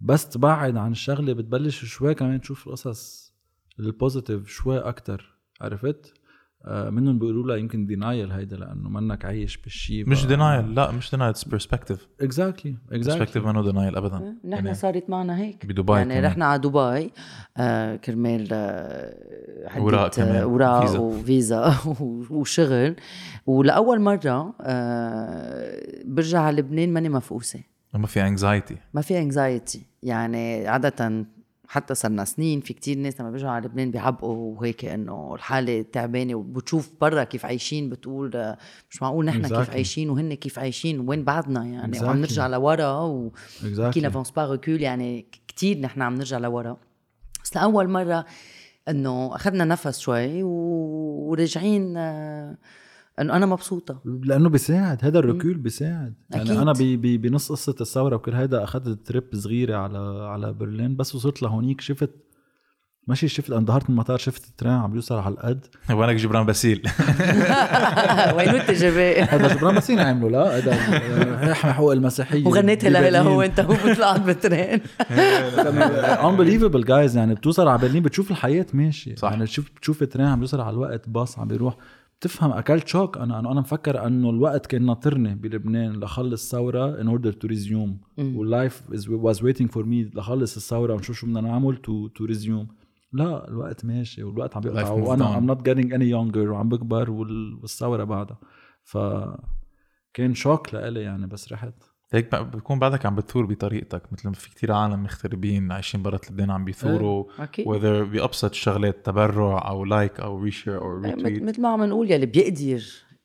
[0.00, 3.34] بس تبعد عن الشغلة بتبلش شوي كمان تشوف القصص
[3.80, 6.14] ال positive شوي أكتر عرفت؟
[6.64, 11.10] آه منهم بيقولوا لها يمكن denial هيدا لأنه منك عايش بالشيء مش denial لا مش
[11.10, 14.18] denial it's perspective exactly perspective منه denial ابدا.
[14.18, 15.66] نحن يعني صارت معنا هيك.
[15.66, 16.20] بدبي يعني.
[16.20, 17.12] رحنا على دبي
[17.56, 20.98] آه كرمال آه أوراق كمان، آه، اوراق فيزا.
[20.98, 21.74] وفيزا
[22.30, 22.96] وشغل.
[23.46, 27.60] ولأول مرة آه برجع على لبنان ماني مفقوسة.
[27.94, 31.24] ما في anxiety ما في anxiety يعني عادة
[31.70, 36.34] حتى صرنا سنين في كتير ناس لما بيرجعوا على لبنان بيعبقوا وهيك إنه الحالة تعبانة
[36.34, 38.58] وبتشوف برا كيف عايشين بتقول آه،
[38.90, 39.72] مش معقول نحن كيف Exactly.
[39.72, 42.18] عايشين وهن كيف عايشين وين بعدنا يعني وعم Exactly.
[42.18, 43.30] نرجع لورا و
[43.60, 46.76] qui exactly n'avance pas recule يعني كتير نحن عم نرجع لورا
[47.44, 48.24] بس لأول مرة
[48.88, 52.56] إنه أخذنا نفس شوي وراجعين آه،
[53.20, 54.00] انه أنا مبسوطة.
[54.04, 56.14] لأنه بيساعد هذا ال recul بيساعد.
[56.30, 56.56] يعني أكيد.
[56.56, 59.98] أنا بي بي بنص قصة الثورة وكل هيدا أخذت trip صغيرة على
[60.28, 62.10] على برلين بس وصلت لهونيك شفت
[63.08, 65.66] ماشي شفت اندهرت من المطار شفت ال train عم بيوصل على القد.
[65.90, 66.82] وينك جبران باسيل؟
[68.36, 70.74] وينو التجربة هذا جبران مسين عملوا لا هذا
[71.48, 72.46] هي حقوق المسيحية.
[72.46, 73.50] وغنيتها لها هو ببرلين.
[73.50, 74.80] انت هو طلعت بالترين
[76.28, 79.14] unbelievable جايز يعني بتوصل على برلين بتشوف الحياة ماشية.
[79.14, 79.30] صح.
[79.30, 81.76] يعني تشوف بتشوف الترين عم بيوصل على الوقت باص عم بيروح.
[82.20, 83.18] بتفهم أكلت شوك.
[83.18, 87.90] أنا أنا أنا مفكر إنه الوقت كان ناطرني بلبنان لخلص ثوره in order to resume.
[88.18, 92.72] واللايف was waiting for me لخلص الثورة ونشوف شو بدنا نعمل to to resume.
[93.12, 94.90] لا الوقت ماشي والوقت عم بيقطع.
[94.90, 95.40] وأنا.
[95.40, 98.38] I'm not getting any younger وعم بكبر وال- والثورة بعدها.
[98.82, 98.98] ف
[100.14, 101.74] كان shock لإلي يعني بس رحت.
[102.12, 106.18] هيك بقى بتكون بعدك عم بتثور بطريقتك مثل ما في كتير عالم مغتربين عايشين برا
[106.30, 107.66] لبنان عم بيثوروا أكيد.
[107.66, 112.26] whether بأبسط الشغلات تبرع أو like أو reshare أو retweet مثل ما عم نقول يلي
[112.26, 112.82] بيقدر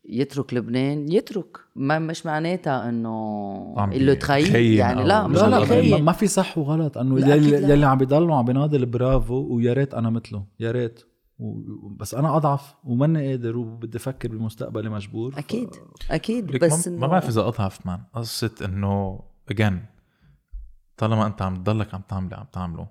[0.09, 1.57] يترك لبنان يترك.
[1.75, 6.27] ما مش معناتها إنه عم اللي تخيل يعني أو لا مش لا لا ما- في
[6.27, 7.73] صح وغلط إنه يلي.
[7.73, 11.03] يلي عم بيضلوا عم بيناضل برافو ويا ريت أنا مثله يا ريت.
[11.39, 15.31] و- بس أنا أضعف وماني قادر وبدي أفكر بمستقبلي مجبور.
[15.31, 15.69] ف- أكيد
[16.11, 19.19] أكيد لك بس ما, بعرف إذا أضعف مان قصة إنه
[19.53, 19.73] again
[20.97, 22.87] طالما أنت عم تضلك عم تعمل عم تعمله.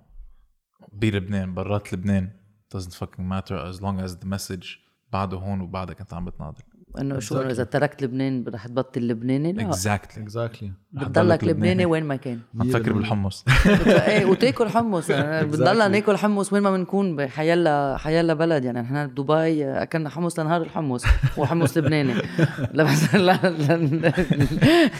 [0.93, 2.31] بلبنان برات لبنان
[2.75, 4.67] doesn't fucking matter as long as the message
[5.11, 6.63] بعده هون وبعدك أنت عم بتناضل.
[7.01, 9.71] إنه شو إذا تركت لبنان رح تبطل لبناني؟ لا.
[9.71, 10.17] Exactly.
[10.17, 11.85] exactly بتضلك لبناني.
[11.85, 12.39] وين ما كان.
[12.59, 13.45] عم تفكر بالحمص.
[13.89, 15.09] إيه وتاكل حمص.
[15.09, 18.63] يعني بتضلنا ناكل حمص وين ما بنكون بحيلا حيلا بلد.
[18.63, 21.05] يعني نحن بدبي أكلنا حمص لنهار الحمص
[21.37, 22.13] وحمص لبناني.
[22.73, 24.13] لا بس لا لا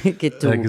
[0.06, 0.54] كتو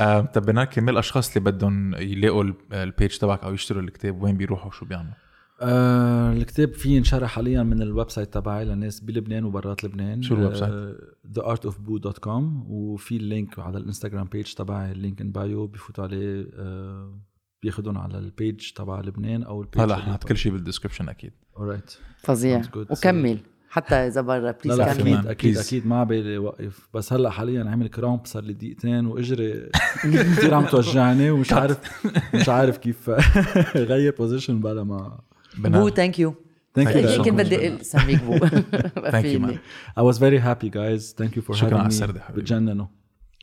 [0.00, 4.22] آه، طب بنال كرمال الأشخاص اللي بدهم يلاقوا ال- ال page تبعك أو يشتروا الكتاب
[4.22, 5.12] وين بيروحوا؟ شو بيعملوا؟
[5.60, 10.22] آه الكتاب فيه ينشرح حاليا من ال website تبعي للناس بلبنان وبرات لبنان.
[10.22, 10.96] شو ال website؟ آه
[11.38, 17.20] theartofboo.com وفي ال link على الإنستغرام page تبعي ال link in bio بيفوتوا عليه آه
[17.62, 21.08] بياخدهم على ال page تبع لبنان أو ال page هلا حنحط كل شيء بال description
[21.08, 21.32] أكيد.
[21.56, 21.92] Alright.
[22.18, 22.62] فظيع.
[22.76, 23.38] وكمل.
[23.68, 25.14] حتى إذا برا لا please لا كمل.
[25.14, 25.66] أكيد أكيد please.
[25.66, 26.88] أكيد ما بالي وقف.
[26.94, 29.70] بس هلا حاليا عامل cramp صار لي دقيقتين وإجري.
[30.02, 33.10] كثير عم توجعني ومش عارف مش عارف كيف
[33.90, 35.20] غير position بلا ما
[35.57, 36.35] بو بنال ثانك يو
[36.75, 37.35] ثانك Thank you so يمكن much.
[37.35, 39.57] بدي اسميك بو Thank you, man.
[39.97, 42.41] I was very happy guys thank you for شكراً على having me السردة حبيبي.
[42.41, 42.85] بتجننوا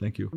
[0.04, 0.28] thank you